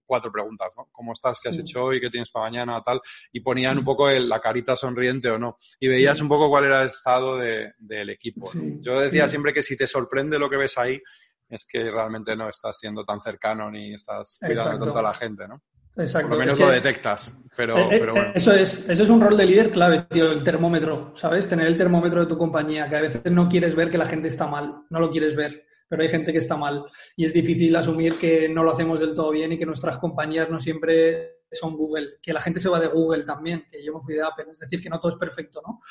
[0.06, 0.88] cuatro preguntas, ¿no?
[0.92, 1.40] ¿Cómo estás?
[1.42, 2.00] ¿Qué has hecho hoy?
[2.00, 2.82] ¿Qué tienes para mañana?
[2.82, 3.02] Tal.
[3.32, 5.58] Y ponían un poco el, la carita sonriente o no.
[5.80, 8.50] Y veías un poco cuál era el estado de, del equipo.
[8.54, 11.02] Yo decía siempre que si te sorprende lo que ves ahí,
[11.50, 15.48] es que realmente no estás siendo tan cercano ni estás cuidando tanto a la gente,
[15.48, 15.62] ¿no?
[15.98, 16.30] Exacto.
[16.30, 18.32] Por lo menos lo detectas, pero, eh, eh, bueno.
[18.34, 21.48] Eso es, eso es un rol de líder clave, tío, el termómetro, ¿sabes?
[21.48, 24.30] Tener el termómetro de tu compañía, que a veces no quieres ver que la gente
[24.30, 26.86] está mal, no lo quieres ver, pero hay gente que está mal.
[27.16, 30.50] Y es difícil asumir que no lo hacemos del todo bien y que nuestras compañías
[30.50, 34.02] no siempre son Google, que la gente se va de Google también, que yo me
[34.02, 35.82] fui de Apple, es decir, que no todo es perfecto, ¿no?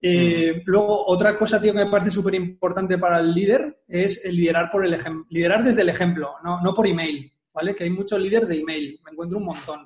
[0.00, 4.36] Eh, luego, otra cosa, tío, que me parece súper importante para el líder es el
[4.36, 7.32] liderar por el ejemplo, liderar desde el ejemplo, no, no por email.
[7.58, 7.74] ¿Vale?
[7.74, 9.80] Que hay muchos líderes de email, me encuentro un montón.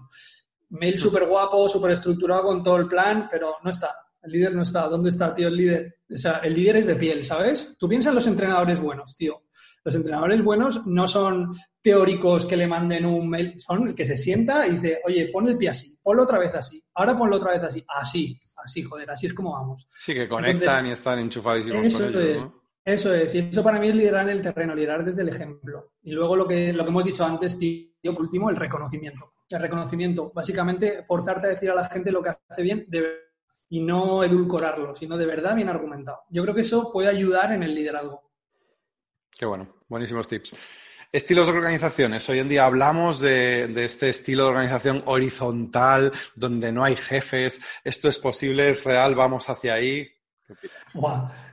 [0.69, 3.95] Mail súper guapo, súper estructurado con todo el plan, pero no está.
[4.23, 4.89] El líder no está.
[4.89, 6.01] ¿Dónde está, tío, el líder?
[6.15, 7.75] O sea, el líder es de piel, ¿sabes?
[7.79, 9.45] Tú piensas en los entrenadores buenos, tío.
[9.85, 14.19] Los entrenadores buenos no son teóricos que le manden un mail, son el que se
[14.19, 17.51] sienta y dice, oye, pon el pie así, ponlo otra vez así, ahora ponlo otra
[17.51, 19.89] vez así, así, así, joder, así es como vamos.
[19.91, 22.62] Sí, que conectan y están enchufadísimos con ellos, ¿no?
[22.85, 25.93] Eso es, y eso para mí es liderar en el terreno, liderar desde el ejemplo.
[26.03, 29.35] Y luego lo que, lo que hemos dicho antes, tío, por último, el reconocimiento.
[29.49, 32.87] El reconocimiento, básicamente, forzarte a decir a la gente lo que hace bien
[33.69, 36.23] y no edulcorarlo, sino de verdad bien argumentado.
[36.31, 38.31] Yo creo que eso puede ayudar en el liderazgo.
[39.31, 40.57] Qué bueno, buenísimos tips.
[41.13, 42.29] Estilos de organizaciones.
[42.29, 47.61] Hoy en día hablamos de, de, este estilo de organización horizontal, donde no hay jefes.
[47.85, 48.71] ¿Esto es posible?
[48.71, 49.15] ¿Es real?
[49.15, 50.09] ¿Vamos hacia ahí?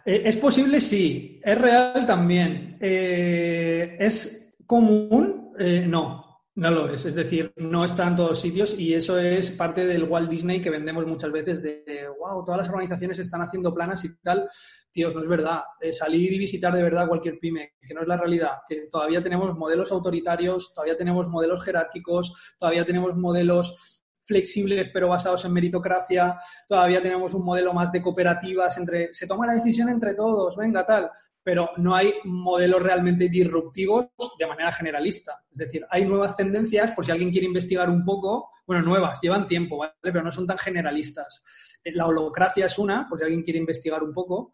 [0.06, 1.40] Eh, es posible, sí.
[1.44, 2.78] Es real también.
[2.80, 5.54] Eh, ¿Es común?
[5.58, 6.30] Eh, no.
[6.60, 10.04] No lo es, es decir, no está en todos sitios y eso es parte del
[10.04, 14.14] Walt Disney que vendemos muchas veces de, wow, todas las organizaciones están haciendo planas y
[14.22, 14.50] tal.
[14.92, 15.62] Tío, no es verdad.
[15.80, 19.24] Eh, salir y visitar de verdad cualquier pyme, que no es la realidad, que todavía
[19.24, 23.99] tenemos modelos autoritarios, todavía tenemos modelos jerárquicos, todavía tenemos modelos
[24.30, 29.48] flexibles pero basados en meritocracia, todavía tenemos un modelo más de cooperativas entre, se toma
[29.48, 31.10] la decisión entre todos, venga, tal
[31.50, 34.08] pero no hay modelos realmente disruptivos
[34.38, 35.44] de manera generalista.
[35.52, 39.48] Es decir, hay nuevas tendencias, por si alguien quiere investigar un poco, bueno, nuevas, llevan
[39.48, 39.94] tiempo, ¿vale?
[40.00, 41.42] Pero no son tan generalistas.
[41.84, 44.54] Eh, la holocracia es una, por si alguien quiere investigar un poco.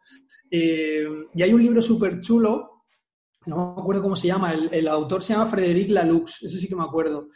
[0.50, 2.86] Eh, y hay un libro súper chulo,
[3.48, 6.68] no me acuerdo cómo se llama, el, el, autor se llama Frederic Laloux, eso sí
[6.68, 7.30] que me acuerdo,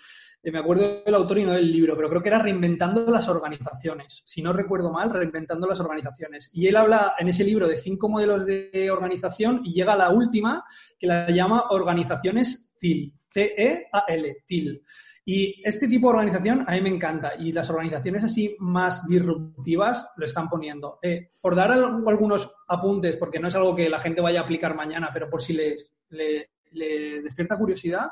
[0.43, 4.21] me acuerdo del autor y no del libro, pero creo que era Reinventando las organizaciones.
[4.25, 6.49] Si no recuerdo mal, Reinventando las organizaciones.
[6.53, 10.09] Y él habla en ese libro de cinco modelos de organización y llega a la
[10.09, 10.63] última,
[10.97, 13.13] que la llama organizaciones TIL.
[13.31, 14.83] C-E-A-L, TIL.
[15.23, 20.09] Y este tipo de organización a mí me encanta y las organizaciones así más disruptivas
[20.17, 20.97] lo están poniendo.
[21.01, 24.75] Eh, por dar algunos apuntes, porque no es algo que la gente vaya a aplicar
[24.75, 25.77] mañana, pero por si le,
[26.09, 28.09] le despierta curiosidad,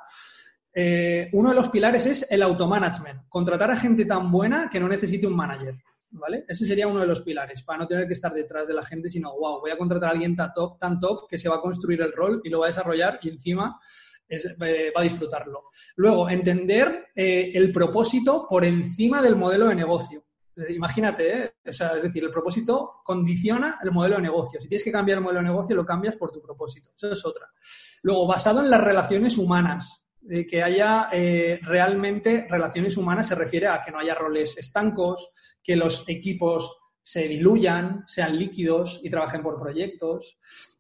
[0.80, 4.88] eh, uno de los pilares es el automanagement, contratar a gente tan buena que no
[4.88, 5.76] necesite un manager.
[6.12, 6.46] ¿Vale?
[6.48, 9.10] Ese sería uno de los pilares, para no tener que estar detrás de la gente,
[9.10, 11.62] sino, wow, voy a contratar a alguien tan top, tan top que se va a
[11.62, 13.80] construir el rol y lo va a desarrollar y encima
[14.30, 15.64] eh, va a disfrutarlo.
[15.96, 20.26] Luego, entender eh, el propósito por encima del modelo de negocio.
[20.70, 24.62] Imagínate, es decir, el propósito condiciona el modelo de negocio.
[24.62, 26.92] Si tienes que cambiar el modelo de negocio, lo cambias por tu propósito.
[26.96, 27.48] Eso es otra.
[28.04, 33.68] Luego, basado en las relaciones humanas de que haya eh, realmente relaciones humanas se refiere
[33.68, 35.32] a que no haya roles estancos,
[35.64, 40.38] que los equipos se diluyan, sean líquidos y trabajen por proyectos.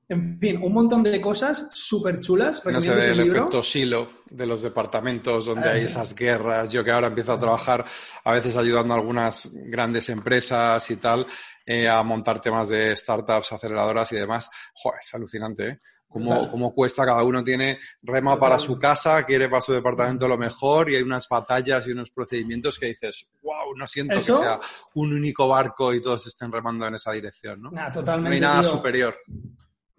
[0.09, 2.63] En fin, un montón de cosas súper chulas.
[2.65, 6.69] No se ve el, efecto silo de los departamentos donde hay esas guerras.
[6.69, 7.85] Yo que ahora empiezo a trabajar
[8.23, 11.27] a veces ayudando a algunas grandes empresas y tal
[11.65, 14.49] eh, a montar temas de startups, aceleradoras y demás.
[14.73, 15.79] Joder, es alucinante, ¿eh?
[16.10, 20.89] Cómo, cuesta, cada uno tiene rema para su casa, quiere para su departamento lo mejor
[20.89, 24.60] y hay unas batallas y unos procedimientos que dices, wow, no siento que sea
[24.95, 27.72] un único barco y todos estén remando en esa dirección, ¿no?
[27.91, 29.16] totalmente, no hay nada superior.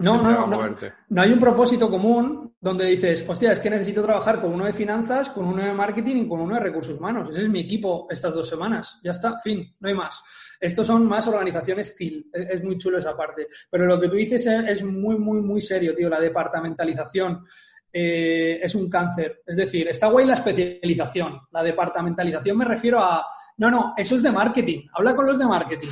[0.00, 0.76] No, no, no,
[1.08, 4.72] no, hay un propósito común donde dices, hostia, es que necesito trabajar con uno de
[4.72, 7.30] finanzas, con uno de marketing y con uno de recursos humanos.
[7.32, 9.00] Ese es mi equipo estas dos semanas.
[9.02, 10.22] Ya está, fin, no hay más.
[10.60, 12.30] Estos son más organizaciones TIL.
[12.32, 13.48] Es, muy chulo esa parte.
[13.68, 16.08] Pero lo que tú dices es muy, muy, muy serio, tío.
[16.08, 17.44] La departamentalización
[17.92, 19.42] eh, es un cáncer.
[19.44, 21.40] Es decir, está guay la especialización.
[21.50, 23.26] La departamentalización me refiero a,
[23.56, 24.86] no, no, eso es de marketing.
[24.92, 25.88] Habla con los de marketing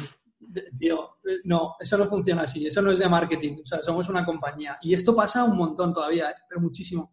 [0.78, 4.24] tío, no, eso no funciona así, eso no es de marketing, o sea, somos una
[4.24, 4.78] compañía.
[4.82, 6.34] Y esto pasa un montón todavía, ¿eh?
[6.48, 7.10] pero muchísimo.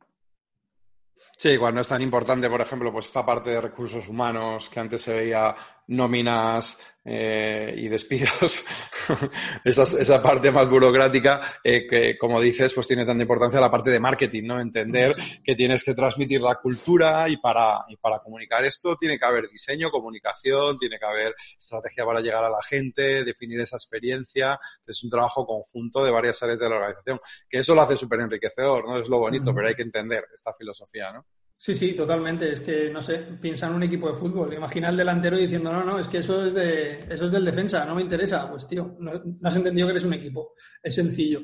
[1.37, 5.01] Sí, cuando es tan importante, por ejemplo, pues esta parte de recursos humanos que antes
[5.01, 5.55] se veía
[5.87, 8.63] nóminas eh, y despidos,
[9.65, 13.89] esa, esa, parte más burocrática eh, que, como dices, pues tiene tanta importancia la parte
[13.89, 14.61] de marketing, ¿no?
[14.61, 15.13] Entender
[15.43, 19.49] que tienes que transmitir la cultura y para, y para comunicar esto tiene que haber
[19.49, 24.57] diseño, comunicación, tiene que haber estrategia para llegar a la gente, definir esa experiencia.
[24.87, 27.19] Es un trabajo conjunto de varias áreas de la organización,
[27.49, 28.97] que eso lo hace súper enriquecedor, ¿no?
[28.97, 31.25] Es lo bonito, pero hay que entender esta filosofía, ¿no?
[31.63, 32.51] Sí, sí, totalmente.
[32.51, 34.53] Es que, no sé, piensa en un equipo de fútbol.
[34.53, 37.85] Imagina al delantero diciendo, no, no, es que eso es, de, eso es del defensa,
[37.85, 38.51] no me interesa.
[38.51, 40.55] Pues, tío, no, has entendido que eres un equipo.
[40.83, 41.39] Es sencillo.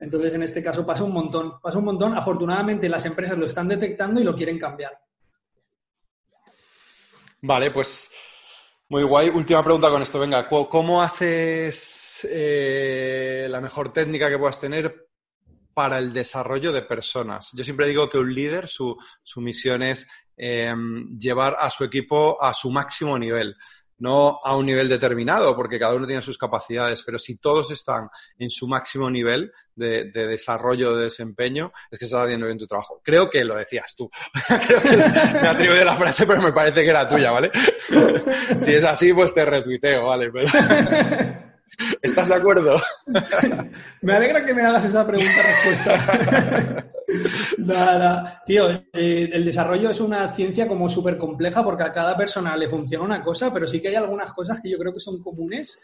[0.00, 1.60] Entonces, en este caso pasa un montón.
[1.60, 2.14] Pasa un montón.
[2.16, 4.98] Afortunadamente, las empresas lo están detectando y lo quieren cambiar.
[7.42, 8.10] Vale, pues
[8.88, 9.28] muy guay.
[9.28, 10.18] Última pregunta con esto.
[10.18, 15.09] Venga, ¿cómo haces eh, la mejor técnica que puedas tener
[15.80, 17.52] para el desarrollo de personas.
[17.54, 18.98] Yo siempre digo que un líder, su,
[19.36, 20.06] misión es
[20.36, 23.56] em, llevar a su equipo a su máximo nivel,
[23.96, 28.10] no a un nivel determinado, porque cada uno tiene sus capacidades, pero si todos están
[28.36, 33.00] en su máximo nivel de, desarrollo, de desempeño, es que estás haciendo bien tu trabajo.
[33.02, 34.10] Creo que lo decías tú.
[34.66, 37.50] Creo que me atribuye la frase, pero me parece que era tuya, ¿vale?
[38.58, 40.30] si es así, pues te retuiteo, ¿vale?
[42.02, 42.80] ¿Estás de acuerdo?
[44.02, 46.90] me alegra que me hagas esa pregunta-respuesta.
[47.58, 52.56] Nada, tío, eh, el desarrollo es una ciencia como súper compleja porque a cada persona
[52.56, 55.22] le funciona una cosa, pero sí que hay algunas cosas que yo creo que son
[55.22, 55.78] comunes.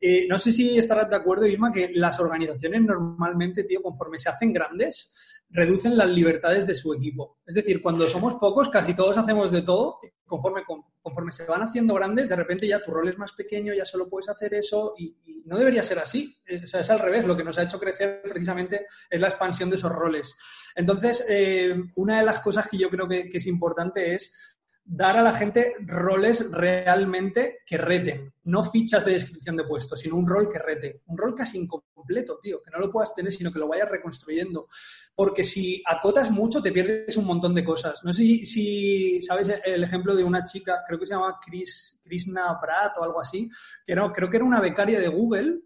[0.00, 4.30] Eh, no sé si estarás de acuerdo, Irma, que las organizaciones normalmente, tío, conforme se
[4.30, 5.10] hacen grandes,
[5.50, 7.38] reducen las libertades de su equipo.
[7.46, 10.62] Es decir, cuando somos pocos, casi todos hacemos de todo, conforme,
[11.02, 14.08] conforme se van haciendo grandes, de repente ya tu rol es más pequeño, ya solo
[14.08, 16.36] puedes hacer eso y, no debería ser así.
[16.62, 17.24] O sea, es al revés.
[17.24, 20.36] Lo que nos ha hecho crecer precisamente es la expansión de esos roles.
[20.76, 25.22] Entonces, eh, una de las cosas que yo creo que es importante es dar a
[25.22, 30.48] la gente roles realmente que reten, no fichas de descripción de puestos, sino un rol
[30.50, 33.68] que rete, un rol casi incompleto, tío, que no lo puedas tener, sino que lo
[33.68, 34.68] vayas reconstruyendo.
[35.14, 38.02] Porque si acotas mucho, te pierdes un montón de cosas.
[38.04, 42.58] No sé si, sabes el ejemplo de una chica, creo que se llama Chris, Krishna
[42.60, 43.48] Pratt o algo así,
[43.86, 45.60] que no, creo que era una becaria de Google,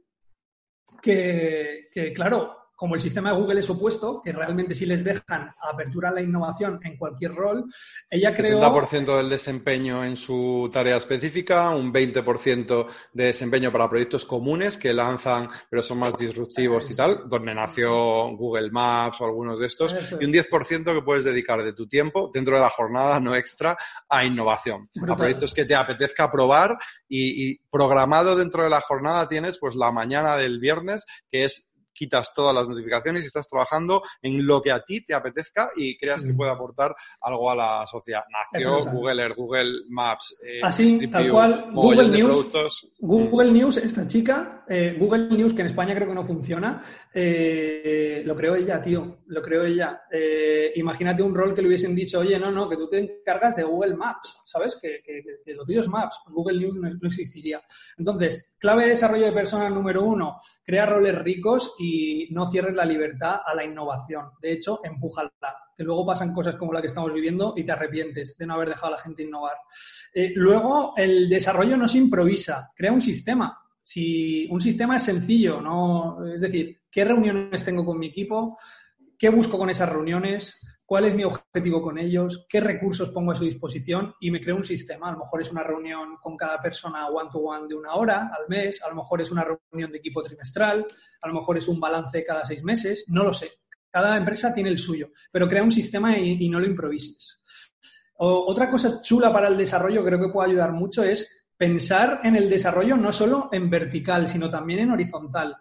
[1.01, 5.55] que, que claro, como el sistema de Google es opuesto, que realmente sí les dejan
[5.61, 7.65] apertura a la innovación en cualquier rol,
[8.11, 8.61] ella creó...
[8.61, 14.93] 70% del desempeño en su tarea específica, un 20% de desempeño para proyectos comunes que
[14.93, 17.93] lanzan, pero son más disruptivos y tal, donde nació
[18.37, 22.31] Google Maps o algunos de estos, y un 10% que puedes dedicar de tu tiempo
[22.33, 23.77] dentro de la jornada no extra
[24.09, 26.77] a innovación, a proyectos que te apetezca probar
[27.09, 31.74] y, y programado dentro de la jornada tienes pues la mañana del viernes, que es
[31.95, 35.97] quitas todas las notificaciones y estás trabajando en lo que a ti te apetezca y
[35.97, 36.37] creas que mm.
[36.37, 38.23] puede aportar algo a la sociedad.
[38.31, 44.65] Nació Google Earth, Google Maps, eh, Así, tal cual, Google News, Google News, esta chica,
[44.69, 46.83] eh, Google News, que en España creo que no funciona,
[47.13, 50.03] eh, lo creó ella, tío, lo creó ella.
[50.75, 53.63] imagínate un rol que le hubiesen dicho, oye, no, no, que tú te encargas de
[53.63, 54.77] Google Maps, ¿sabes?
[54.81, 55.23] Que, que,
[55.55, 57.63] lo tuyo es Maps, Google News no, no existiría.
[57.97, 61.84] Entonces, clave de desarrollo de personas número uno, crea roles ricos y
[62.31, 64.31] no cierres la libertad a la innovación.
[64.41, 65.33] De hecho, empújala,
[65.77, 68.69] que luego pasan cosas como la que estamos viviendo y te arrepientes de no haber
[68.69, 69.57] dejado a la gente innovar.
[70.15, 73.59] Eh, luego, el desarrollo no se improvisa, crea un sistema.
[73.83, 78.59] Si un sistema es sencillo, no, es decir, ¿qué reuniones tengo con mi equipo?
[79.19, 80.59] ¿Qué busco con esas reuniones?
[80.87, 84.57] Cuál es mi objetivo con ellos, qué recursos pongo a su disposición y me creo
[84.57, 85.09] un sistema.
[85.09, 88.83] A lo mejor es una reunión con cada persona one-to-one de una hora al mes,
[88.83, 90.87] a lo mejor es una reunión de equipo trimestral,
[91.21, 93.51] a lo mejor es un balance cada seis meses, no lo sé.
[93.91, 97.41] Cada empresa tiene el suyo, pero crea un sistema y, no lo improvises.
[98.17, 102.51] otra cosa chula para el desarrollo, creo que puede ayudar mucho, es pensar en el
[102.51, 105.57] desarrollo no solo en vertical, sino también en horizontal.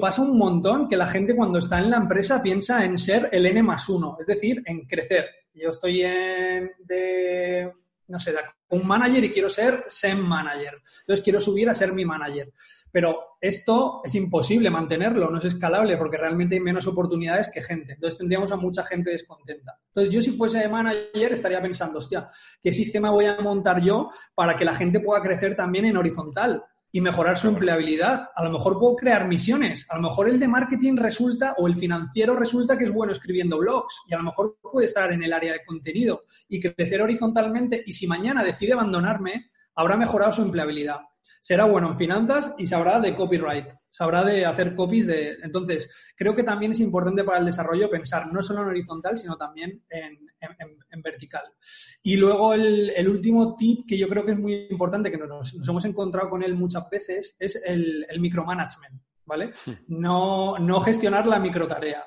[0.00, 3.46] Pasa un montón que la gente cuando está en la empresa piensa en ser el
[3.46, 5.26] N más uno, es decir, en crecer.
[5.54, 7.72] Yo estoy en, de,
[8.08, 8.38] no sé, de
[8.70, 10.82] un manager y quiero ser SEM manager.
[11.00, 12.52] Entonces quiero subir a ser mi manager.
[12.92, 17.94] Pero esto es imposible mantenerlo, no es escalable porque realmente hay menos oportunidades que gente.
[17.94, 19.78] Entonces tendríamos a mucha gente descontenta.
[19.88, 22.30] Entonces yo si fuese manager estaría pensando, hostia,
[22.62, 26.62] ¿qué sistema voy a montar yo para que la gente pueda crecer también en horizontal?
[26.96, 28.30] Y mejorar su empleabilidad.
[28.34, 29.84] A lo mejor puedo crear misiones.
[29.90, 33.58] A lo mejor el de marketing resulta o el financiero resulta que es bueno escribiendo
[33.58, 37.82] blogs y a lo mejor puede estar en el área de contenido y crecer horizontalmente
[37.84, 41.00] y si mañana decide abandonarme, habrá mejorado su empleabilidad
[41.46, 45.36] será bueno en finanzas y sabrá de copyright, sabrá de hacer copies de...
[45.44, 49.36] Entonces, creo que también es importante para el desarrollo pensar no solo en horizontal, sino
[49.36, 51.44] también en, vertical.
[52.02, 55.84] Y luego el, último tip que yo creo que es muy importante, que nos, hemos
[55.84, 59.52] encontrado con él muchas veces, es el, el micromanagement, ¿vale?
[59.66, 59.72] Hmm.
[59.86, 62.04] No, no gestionar la microtarea.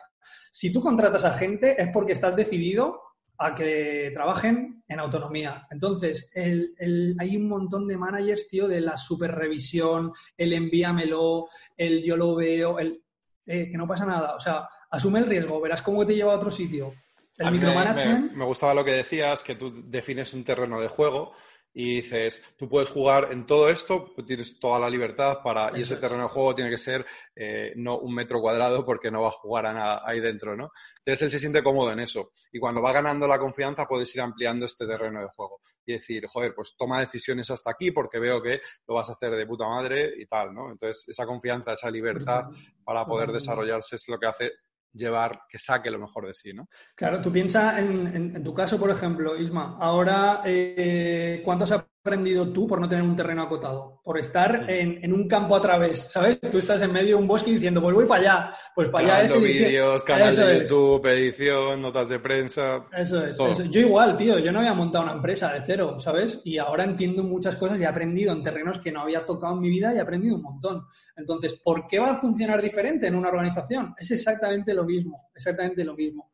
[0.51, 2.99] Si tú contratas a gente es porque estás decidido
[3.37, 5.67] a que trabajen en autonomía.
[5.69, 12.35] Entonces, hay un montón de managers, tío, de la superrevisión, el envíamelo, el yo lo
[12.35, 13.01] veo, el
[13.45, 14.35] eh, que no pasa nada.
[14.35, 16.93] O sea, asume el riesgo, verás cómo te lleva a otro sitio.
[17.37, 18.33] El micromanagement.
[18.33, 21.33] me, gustaba lo que decías, que tú defines un terreno de juego
[21.73, 25.97] y dices, tú puedes jugar en todo esto, tienes toda la libertad para, y ese
[25.97, 27.05] terreno de juego tiene que ser
[27.35, 30.71] eh, no un metro cuadrado porque no va a jugar a nada ahí dentro, ¿no?
[30.97, 32.31] Entonces él se siente cómodo en eso.
[32.51, 36.25] Y cuando va ganando la confianza puedes ir ampliando este terreno de juego y decir,
[36.27, 39.67] joder, pues toma decisiones hasta aquí porque veo que lo vas a hacer de puta
[39.67, 40.71] madre y tal, ¿no?
[40.71, 42.45] Entonces esa confianza, esa libertad
[42.83, 44.51] para poder desarrollarse es lo que hace
[44.93, 46.67] llevar, que saque lo mejor de sí, ¿no?
[46.95, 51.71] Claro, tú piensas en, tu caso, por ejemplo, Isma, ahora, eh, ¿cuánto has
[52.01, 54.01] aprendido tú por no tener un terreno acotado?
[54.03, 56.39] Por estar en, un campo a través, ¿sabes?
[56.41, 59.25] Tú estás en medio de un bosque diciendo, pues voy para allá, pues para allá
[59.25, 59.41] es...
[59.41, 62.85] vídeos, canales de YouTube, edición, notas de prensa...
[62.93, 63.63] Eso es, eso.
[63.65, 66.41] Yo igual, tío, yo no había montado una empresa de cero, ¿sabes?
[66.43, 69.61] Y ahora entiendo muchas cosas y he aprendido en terrenos que no había tocado en
[69.61, 70.85] mi vida y he aprendido un montón.
[71.17, 73.93] Entonces, ¿por qué va a funcionar diferente en una organización?
[73.97, 76.31] Es exactamente lo mismo, exactamente lo mismo.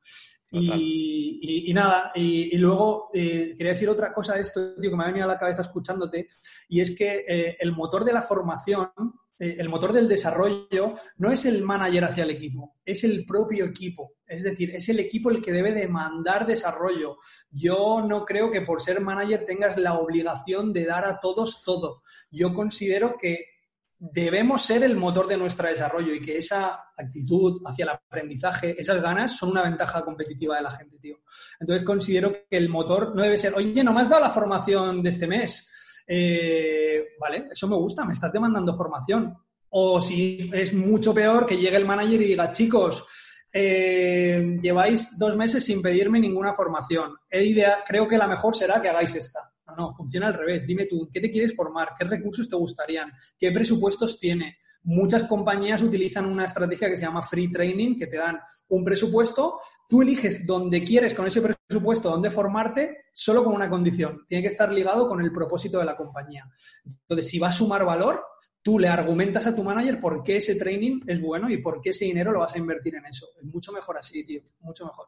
[0.58, 5.08] Y, nada, y, luego eh, quería decir otra cosa de esto, tío, que me ha
[5.08, 6.30] venido a la cabeza escuchándote,
[6.70, 8.89] y es que eh, el motor de la formación,
[9.38, 13.66] eh, el motor del desarrollo, no es el manager hacia el equipo, es el propio
[13.66, 14.14] equipo.
[14.26, 17.18] Es decir, es el equipo el que debe demandar desarrollo.
[17.51, 22.01] Yo no creo que por ser manager tengas la obligación de dar a todos todo.
[22.32, 23.55] Yo considero que
[23.97, 29.01] debemos ser el motor de nuestro desarrollo y que esa actitud hacia el aprendizaje, esas
[29.01, 31.17] ganas, son una ventaja competitiva de la gente, tío.
[31.59, 35.01] Entonces considero que el motor no debe ser, oye, no me has dado la formación
[35.01, 35.69] de este mes.
[36.07, 39.35] Eh, vale, eso me gusta, me estás demandando formación.
[39.69, 43.05] O si es mucho peor, que llegue el manager y diga, chicos,
[43.51, 47.15] eh, lleváis dos meses sin pedirme ninguna formación.
[47.31, 49.51] Idea, creo que la mejor será que hagáis esta.
[49.68, 50.66] No, no, funciona al revés.
[50.66, 51.89] Dime tú, ¿qué te quieres formar?
[51.97, 53.11] ¿Qué recursos te gustarían?
[53.38, 54.57] ¿Qué presupuestos tiene?
[54.84, 59.59] Muchas compañías utilizan una estrategia que se llama free training, que te dan un presupuesto,
[59.89, 64.26] tú eliges dónde quieres con ese presupuesto, dónde formarte, solo con una condición.
[64.28, 66.47] Tiene que estar ligado con el propósito de la compañía.
[66.84, 68.24] Entonces, si va a sumar valor,
[68.61, 71.89] tú le argumentas a tu manager por qué ese training es bueno y por qué
[71.91, 73.28] ese dinero lo vas a invertir en eso.
[73.39, 75.07] Es mucho mejor así, tío, mucho mejor.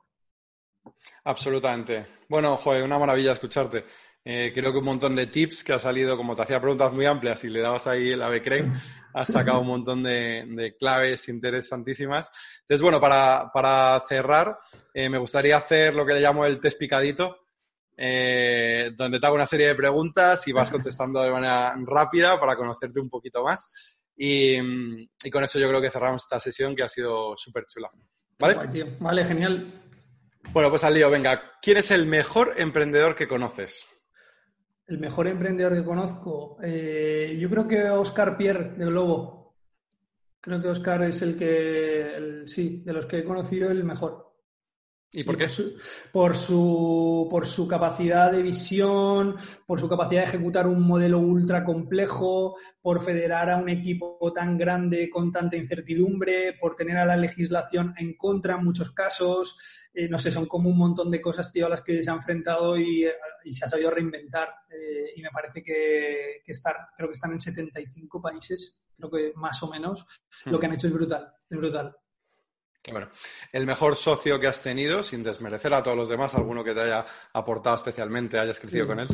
[1.24, 2.05] Absolutamente.
[2.30, 3.86] Bueno, joder, una maravilla escucharte.
[4.30, 7.05] Eh, creo que un montón de tips que ha salido, como te hacía preguntas muy
[7.05, 8.78] amplias y le dabas ahí el AVECREM,
[9.13, 12.30] has sacado un montón de, claves interesantísimas.
[12.63, 14.59] Entonces, bueno, para, cerrar,
[14.93, 17.38] eh, me gustaría hacer lo que le llamo el test picadito,
[17.95, 22.57] eh, donde te hago una serie de preguntas y vas contestando de manera rápida para
[22.57, 23.71] conocerte un poquito más.
[24.17, 24.57] Y,
[25.32, 27.89] con eso yo creo que cerramos esta sesión que ha sido súper chula.
[28.38, 28.57] ¿Vale?
[28.99, 29.84] Vale, genial.
[30.51, 31.53] Bueno, pues al lío, venga.
[31.61, 33.88] ¿Quién es el mejor emprendedor que conoces?
[34.88, 39.55] El mejor emprendedor que conozco, eh, yo creo que Oscar Pierre de Globo.
[40.39, 44.26] Creo que Oscar es el que, sí, de los que he conocido el mejor.
[45.12, 45.47] ¿Y por qué?
[46.12, 51.64] Por su, por su, capacidad de visión, por su capacidad de ejecutar un modelo ultra
[51.64, 57.16] complejo, por federar a un equipo tan grande con tanta incertidumbre, por tener a la
[57.16, 59.58] legislación en contra en muchos casos.
[59.93, 62.14] Eh, no sé, son como un montón de cosas, tío, a las que se ha
[62.14, 63.14] enfrentado y, eh,
[63.49, 64.49] se ha sabido reinventar.
[64.70, 69.32] Eh, y me parece que, que estar, creo que están en 75 países, creo que
[69.36, 70.05] más o menos.
[70.45, 70.60] Lo hmm.
[70.60, 71.95] que han hecho es brutal, es brutal.
[72.91, 73.09] Bueno,
[73.51, 76.81] el mejor socio que has tenido, sin desmerecer a todos los demás, alguno que te
[76.81, 79.07] haya aportado especialmente, hayas crecido con él.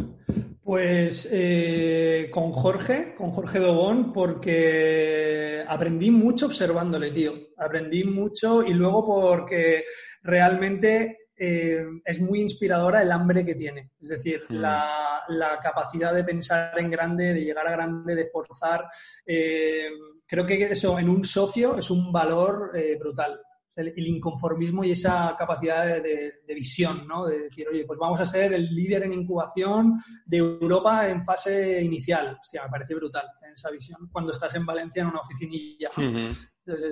[0.63, 7.33] Pues eh, con Jorge, con Jorge Dobón, porque aprendí mucho observándole, tío.
[7.57, 9.83] Aprendí mucho y luego porque
[10.21, 13.91] realmente eh, es muy inspiradora el hambre que tiene.
[14.01, 14.55] Es decir, mm.
[14.55, 18.85] la, capacidad de pensar en grande, de llegar a grande, de forzar.
[19.25, 19.89] Eh,
[20.25, 23.39] creo que eso en un socio es un valor brutal
[23.75, 27.25] el, inconformismo y esa capacidad de, visión, ¿no?
[27.25, 31.81] De decir, oye, pues vamos a ser el líder en incubación de Europa en fase
[31.81, 32.37] inicial.
[32.39, 35.89] Hostia, me parece brutal esa visión cuando estás en Valencia en una oficinilla.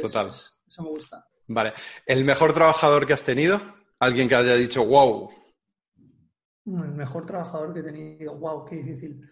[0.01, 0.27] Total.
[0.29, 1.25] Eso, me gusta.
[1.47, 1.73] Vale.
[2.05, 3.61] ¿El mejor trabajador que has tenido?
[3.99, 5.29] Alguien que haya dicho, wow.
[6.65, 9.29] El mejor trabajador que he tenido, wow, qué difícil.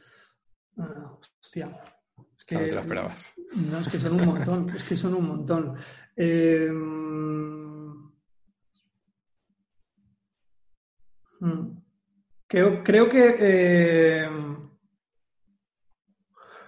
[1.42, 1.82] hostia.
[2.38, 3.34] Es que, no te lo esperabas.
[3.54, 5.76] No, es que son un montón, es que son un montón.
[6.22, 6.70] Eh,
[11.40, 11.78] hmm.
[12.46, 14.30] creo, que eh,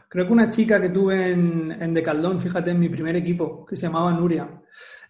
[0.07, 3.75] creo que una chica que tuve en, en Decaldón, fíjate, en mi primer equipo, que
[3.75, 4.47] se llamaba Nuria.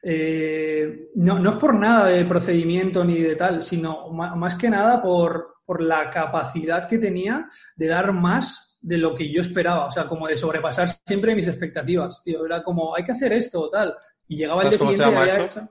[0.02, 5.58] Eh, no, es por nada de procedimiento ni de tal, sino más, que nada por,
[5.64, 10.08] por la capacidad que tenía de dar más de lo que yo esperaba, o sea,
[10.08, 12.44] como de sobrepasar siempre mis expectativas, tío.
[12.44, 13.96] Era como, hay que hacer esto tal.
[14.32, 15.70] Y llegaba el día cómo se llama eso?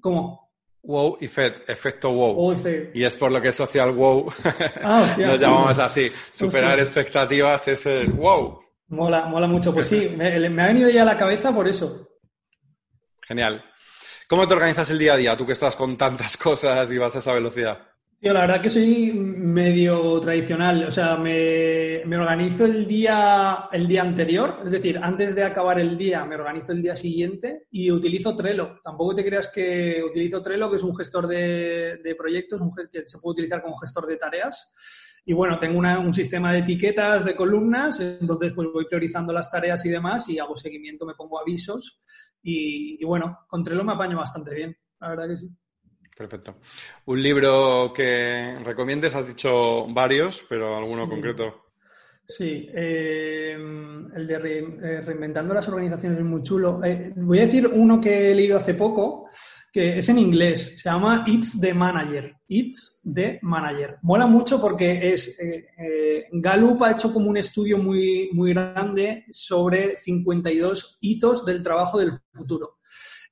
[0.00, 0.52] ¿Cómo?
[0.84, 2.56] Wow effect, efecto wow.
[2.94, 4.32] Y es por lo que social wow
[4.80, 6.08] ah, lo llamamos así.
[6.32, 8.60] Superar expectativas es el wow.
[8.86, 9.74] Mola, mola mucho.
[9.74, 12.08] Pues sí, me, me, ha venido ya a la cabeza por eso.
[13.22, 13.64] Genial.
[14.28, 15.36] ¿Cómo te organizas el día a día?
[15.36, 17.93] Tú que estás con tantas cosas y vas a esa velocidad
[18.32, 20.84] la verdad que soy medio tradicional.
[20.84, 25.98] O sea, me, organizo el día, el día anterior, es decir, antes de acabar el
[25.98, 28.80] día, me organizo el día siguiente y utilizo Trello.
[28.82, 32.60] Tampoco te creas que utilizo Trello, que es un gestor de, proyectos,
[32.90, 34.72] que se puede utilizar como gestor de tareas.
[35.26, 39.84] Y bueno, tengo un sistema de etiquetas, de columnas, entonces pues voy priorizando las tareas
[39.86, 42.02] y demás y hago seguimiento, me pongo avisos
[42.42, 45.50] y, y bueno, con Trello me apaño bastante bien, la verdad que sí.
[46.16, 46.56] Perfecto.
[47.06, 49.14] ¿Un libro que recomiendes?
[49.14, 51.64] Has dicho varios, pero alguno concreto.
[52.26, 56.82] Sí, eh, el de eh, Reinventando las Organizaciones es muy chulo.
[56.82, 59.28] Eh, voy a decir uno que he leído hace poco,
[59.72, 60.72] que es en inglés.
[60.76, 62.34] Se llama It's the Manager.
[62.48, 63.98] It's the Manager.
[64.02, 65.36] Mola mucho porque es.
[66.32, 72.12] Gallup ha hecho como un estudio muy, muy grande sobre 52 hitos del trabajo del
[72.32, 72.78] futuro.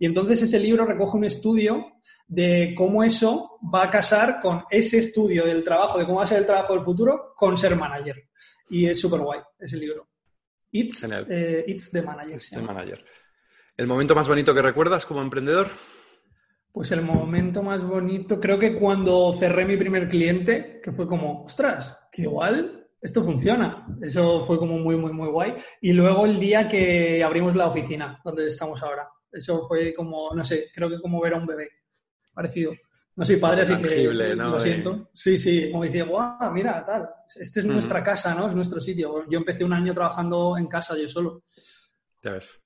[0.03, 1.92] Y entonces ese libro recoge un estudio
[2.26, 6.26] de cómo eso va a casar con ese estudio del trabajo, de cómo va a
[6.26, 8.16] ser el trabajo del futuro, con ser manager.
[8.68, 10.09] Y es súper guay ese libro.
[10.72, 12.34] It's, eh, it's the Manager.
[12.34, 13.05] It's the Manager.
[13.76, 15.68] ¿El momento más bonito que recuerdas como emprendedor?
[16.72, 21.44] Pues el momento más bonito, creo que cuando cerré mi primer cliente, que fue como,
[21.44, 23.86] ostras, que igual esto funciona.
[24.03, 25.55] Eso fue como muy, muy, muy guay.
[25.80, 29.09] Y luego el día que abrimos la oficina, donde estamos ahora.
[29.32, 31.70] Eso fue como, no sé, creo que como ver a un bebé.
[32.32, 32.72] Parecido.
[33.14, 35.10] No soy padre, así que lo siento.
[35.12, 37.08] Sí, sí, como decía, guau, mira, tal,
[37.38, 38.48] esta es nuestra casa, ¿no?
[38.48, 39.28] Es nuestro sitio.
[39.28, 41.44] Yo empecé un año trabajando en casa yo solo.
[42.22, 42.58] Ya ves.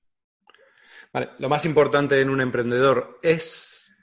[1.11, 3.93] Vale, lo más importante en un emprendedor es...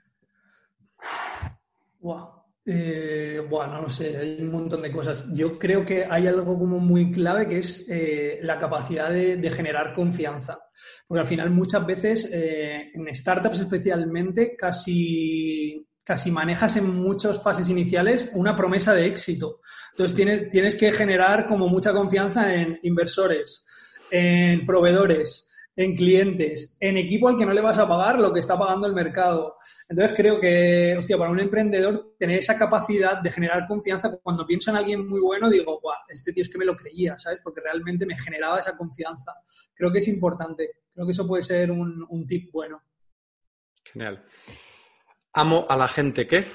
[2.01, 2.34] Wow.
[2.67, 5.27] Eh, bueno, no sé, hay un montón de cosas.
[5.33, 9.95] Yo creo que hay algo como muy clave que es eh, la capacidad de, generar
[9.95, 10.59] confianza.
[11.07, 17.69] Porque al final muchas veces eh, en startups especialmente casi, casi manejas en muchas fases
[17.69, 19.61] iniciales una promesa de éxito.
[19.91, 23.67] Entonces tienes, tienes que generar como mucha confianza en inversores,
[24.11, 28.41] en proveedores, en clientes, en equipo al que no le vas a pagar lo que
[28.41, 29.57] está pagando el mercado.
[29.89, 34.71] Entonces creo que, hostia, para un emprendedor tener esa capacidad de generar confianza, cuando pienso
[34.71, 37.41] en alguien muy bueno, digo, guau, este tío es que me lo creía, ¿sabes?
[37.43, 39.33] Porque realmente me generaba esa confianza.
[39.75, 40.71] Creo que es importante.
[40.93, 42.81] Creo que eso puede ser un, un tip bueno.
[43.85, 44.25] Genial.
[45.33, 46.47] Amo a la gente que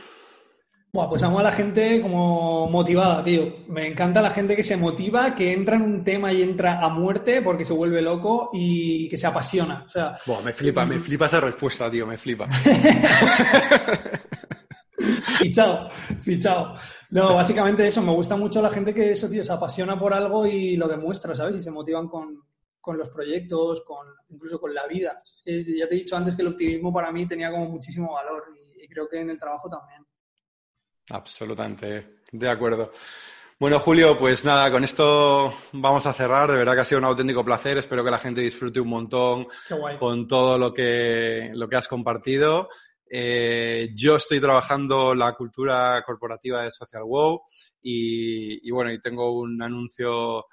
[0.92, 3.58] Buah, pues amo a la gente como motivada, tío.
[3.68, 6.90] Me encanta la gente que se motiva, que entra en un tema y entra a
[6.90, 9.84] muerte porque se vuelve loco y que se apasiona.
[9.86, 12.48] O sea, Buah, me flipa, me flipa esa respuesta, tío, me flipa.
[15.38, 15.90] fichado,
[16.22, 16.74] fichado.
[17.12, 20.48] No, básicamente eso, me gusta mucho la gente que eso, tío, se apasiona por algo
[20.48, 21.58] y lo demuestra, ¿sabes?
[21.58, 22.42] Y se motivan con,
[22.98, 25.22] los proyectos, con incluso con la vida.
[25.46, 28.46] ya te he dicho antes que el optimismo para mí tenía como muchísimo valor
[28.82, 30.09] y creo que en el trabajo también.
[31.10, 32.91] Absolutamente, de acuerdo.
[33.60, 36.49] Bueno, Julio, pues nada, con esto vamos a cerrar.
[36.49, 37.78] De verdad que ha sido un auténtico placer.
[37.78, 39.47] Espero que la gente disfrute un montón
[39.99, 42.70] con todo lo que, lo que has compartido.
[43.12, 47.41] Eh, yo estoy trabajando la cultura corporativa de Social Wow
[47.82, 50.45] y, y, bueno, y tengo un anuncio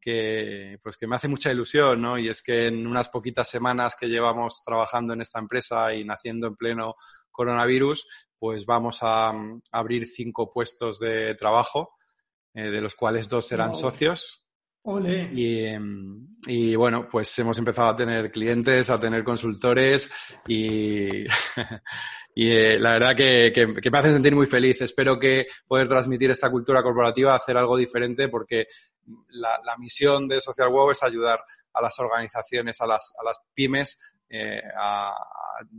[0.00, 2.18] que, pues que me hace mucha ilusión, ¿no?
[2.18, 6.48] Y es que en unas poquitas semanas que llevamos trabajando en esta empresa y naciendo
[6.48, 6.94] en pleno
[7.30, 8.06] coronavirus,
[8.40, 9.32] pues vamos a,
[9.70, 11.90] abrir cinco puestos de trabajo,
[12.54, 14.46] eh, de los cuales dos serán socios.
[14.82, 20.10] Em, y, bueno, pues hemos empezado a tener clientes, a tener consultores
[20.48, 21.26] y,
[22.34, 23.52] y eh, la verdad que,
[23.92, 24.80] me hace sentir muy feliz.
[24.80, 28.68] Espero que poder transmitir esta cultura corporativa, hacer algo diferente porque
[29.28, 33.98] la, misión de Social Wow es ayudar a las organizaciones, a las, a las pymes
[34.30, 35.12] eh, a,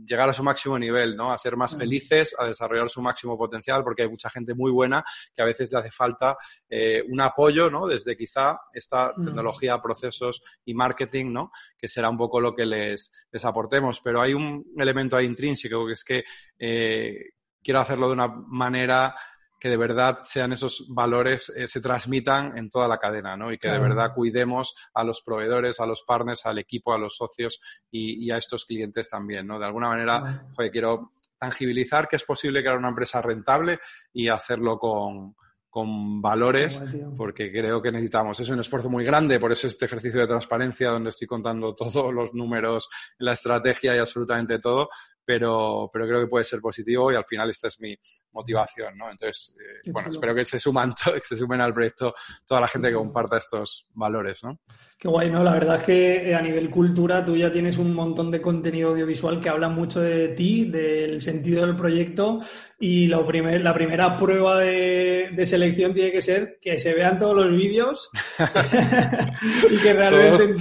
[0.06, 1.32] llegar a su máximo nivel, ¿no?
[1.32, 5.02] A ser más felices, a desarrollar su máximo potencial, porque hay mucha gente muy buena
[5.34, 6.36] que a veces le hace falta
[6.68, 7.86] eh, un apoyo, ¿no?
[7.86, 11.52] Desde quizá esta tecnología, procesos y marketing, ¿no?
[11.76, 14.00] Que será un poco lo que les, les aportemos.
[14.00, 16.24] Pero hay un elemento ahí intrínseco que es que
[16.58, 17.30] eh,
[17.62, 19.14] quiero hacerlo de una manera
[19.62, 23.52] que de verdad sean esos valores, eh, se transmitan en toda la cadena, ¿no?
[23.52, 27.14] Y que de verdad cuidemos a los proveedores, a los partners, al equipo, a los
[27.14, 29.60] socios y, a estos clientes también, ¿no?
[29.60, 33.78] De alguna manera, quiero tangibilizar que es posible crear una empresa rentable
[34.12, 35.36] y hacerlo con,
[35.72, 36.82] con valores,
[37.16, 38.40] porque creo que necesitamos.
[38.40, 42.12] Es un esfuerzo muy grande, por eso este ejercicio de transparencia donde estoy contando todos
[42.12, 42.88] los números,
[43.18, 44.88] la estrategia y absolutamente todo,
[45.24, 47.96] pero, pero creo que puede ser positivo y al final esta es mi
[48.32, 49.10] motivación, ¿no?
[49.10, 52.14] Entonces, eh, bueno, espero que se, suman que se sumen al proyecto
[52.46, 54.60] toda la gente que comparta estos valores, ¿no?
[55.02, 55.42] Qué guay, ¿no?
[55.42, 58.90] La verdad es que eh, a nivel cultura tú ya tienes un montón de contenido
[58.90, 62.38] audiovisual que habla mucho de ti, del sentido del proyecto
[62.78, 67.34] y lo primer, la primera prueba de, selección tiene que ser que se vean todos
[67.34, 68.10] los vídeos
[69.72, 70.54] y que realmente...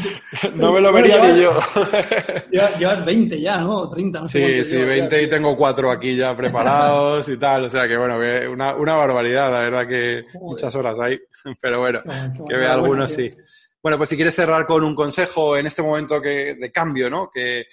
[0.56, 1.52] No me lo vería ni yo.
[2.80, 3.88] llevas, 20 ya, ¿no?
[3.92, 7.66] 30, no Sí, sí, 20 y tengo cuatro aquí ya preparados y tal.
[7.66, 8.18] O sea que bueno,
[8.52, 11.20] una, una barbaridad, la verdad que muchas horas hay.
[11.62, 12.02] Pero bueno,
[12.48, 13.32] que vea algunos sí.
[13.82, 17.30] Bueno, pues si quieres cerrar con un consejo en este momento que, de cambio, ¿no?
[17.32, 17.66] Que,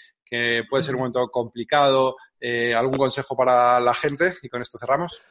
[0.69, 4.35] puede ser un momento complicado, eh, ¿algún consejo para la gente?
[4.43, 5.23] Y con esto cerramos.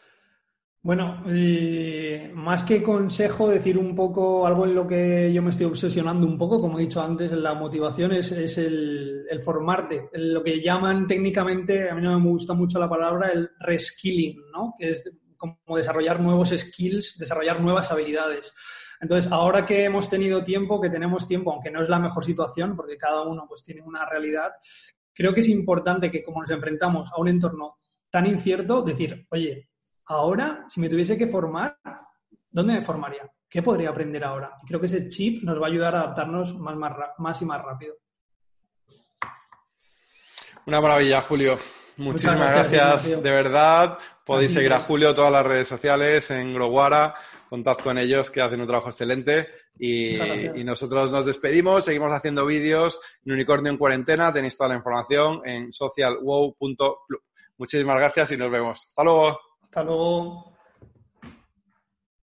[0.81, 1.21] Bueno,
[2.33, 6.37] más que consejo, decir un poco algo en lo que yo me estoy obsesionando un
[6.37, 11.95] poco, como he dicho antes, la motivación es, el, formarte, lo que llaman técnicamente, a
[11.95, 14.75] mí no me gusta mucho la palabra, el reskilling, ¿no?
[14.79, 18.53] Que es como desarrollar nuevos skills, desarrollar nuevas habilidades.
[18.99, 22.75] Entonces, ahora que hemos tenido tiempo, que tenemos tiempo, aunque no es la mejor situación,
[22.75, 24.53] porque cada uno pues tiene una realidad,
[25.13, 27.77] creo que es importante que como nos enfrentamos a un entorno
[28.09, 29.69] tan incierto, decir, oye,
[30.05, 31.77] ahora, si me tuviese que formar,
[32.49, 33.29] ¿dónde me formaría?
[33.49, 34.51] ¿Qué podría aprender ahora?
[34.63, 36.75] Y creo que ese chip nos va a ayudar a adaptarnos más,
[37.17, 37.95] más, y más rápido.
[40.65, 41.57] Una maravilla, Julio.
[41.95, 43.97] Muchísimas gracias, de verdad.
[44.25, 47.15] Podéis seguir a Julio todas las redes sociales en Growara.
[47.49, 49.47] Contad con ellos que hacen un trabajo excelente.
[49.79, 50.17] Y,
[50.59, 51.85] y, nosotros nos despedimos.
[51.85, 54.33] Seguimos haciendo vídeos en Unicornio en Cuarentena.
[54.33, 57.21] Tenéis toda la información en socialwow.club.
[57.57, 58.85] Muchísimas gracias y nos vemos.
[58.87, 59.39] Hasta luego.
[59.63, 60.56] Hasta luego.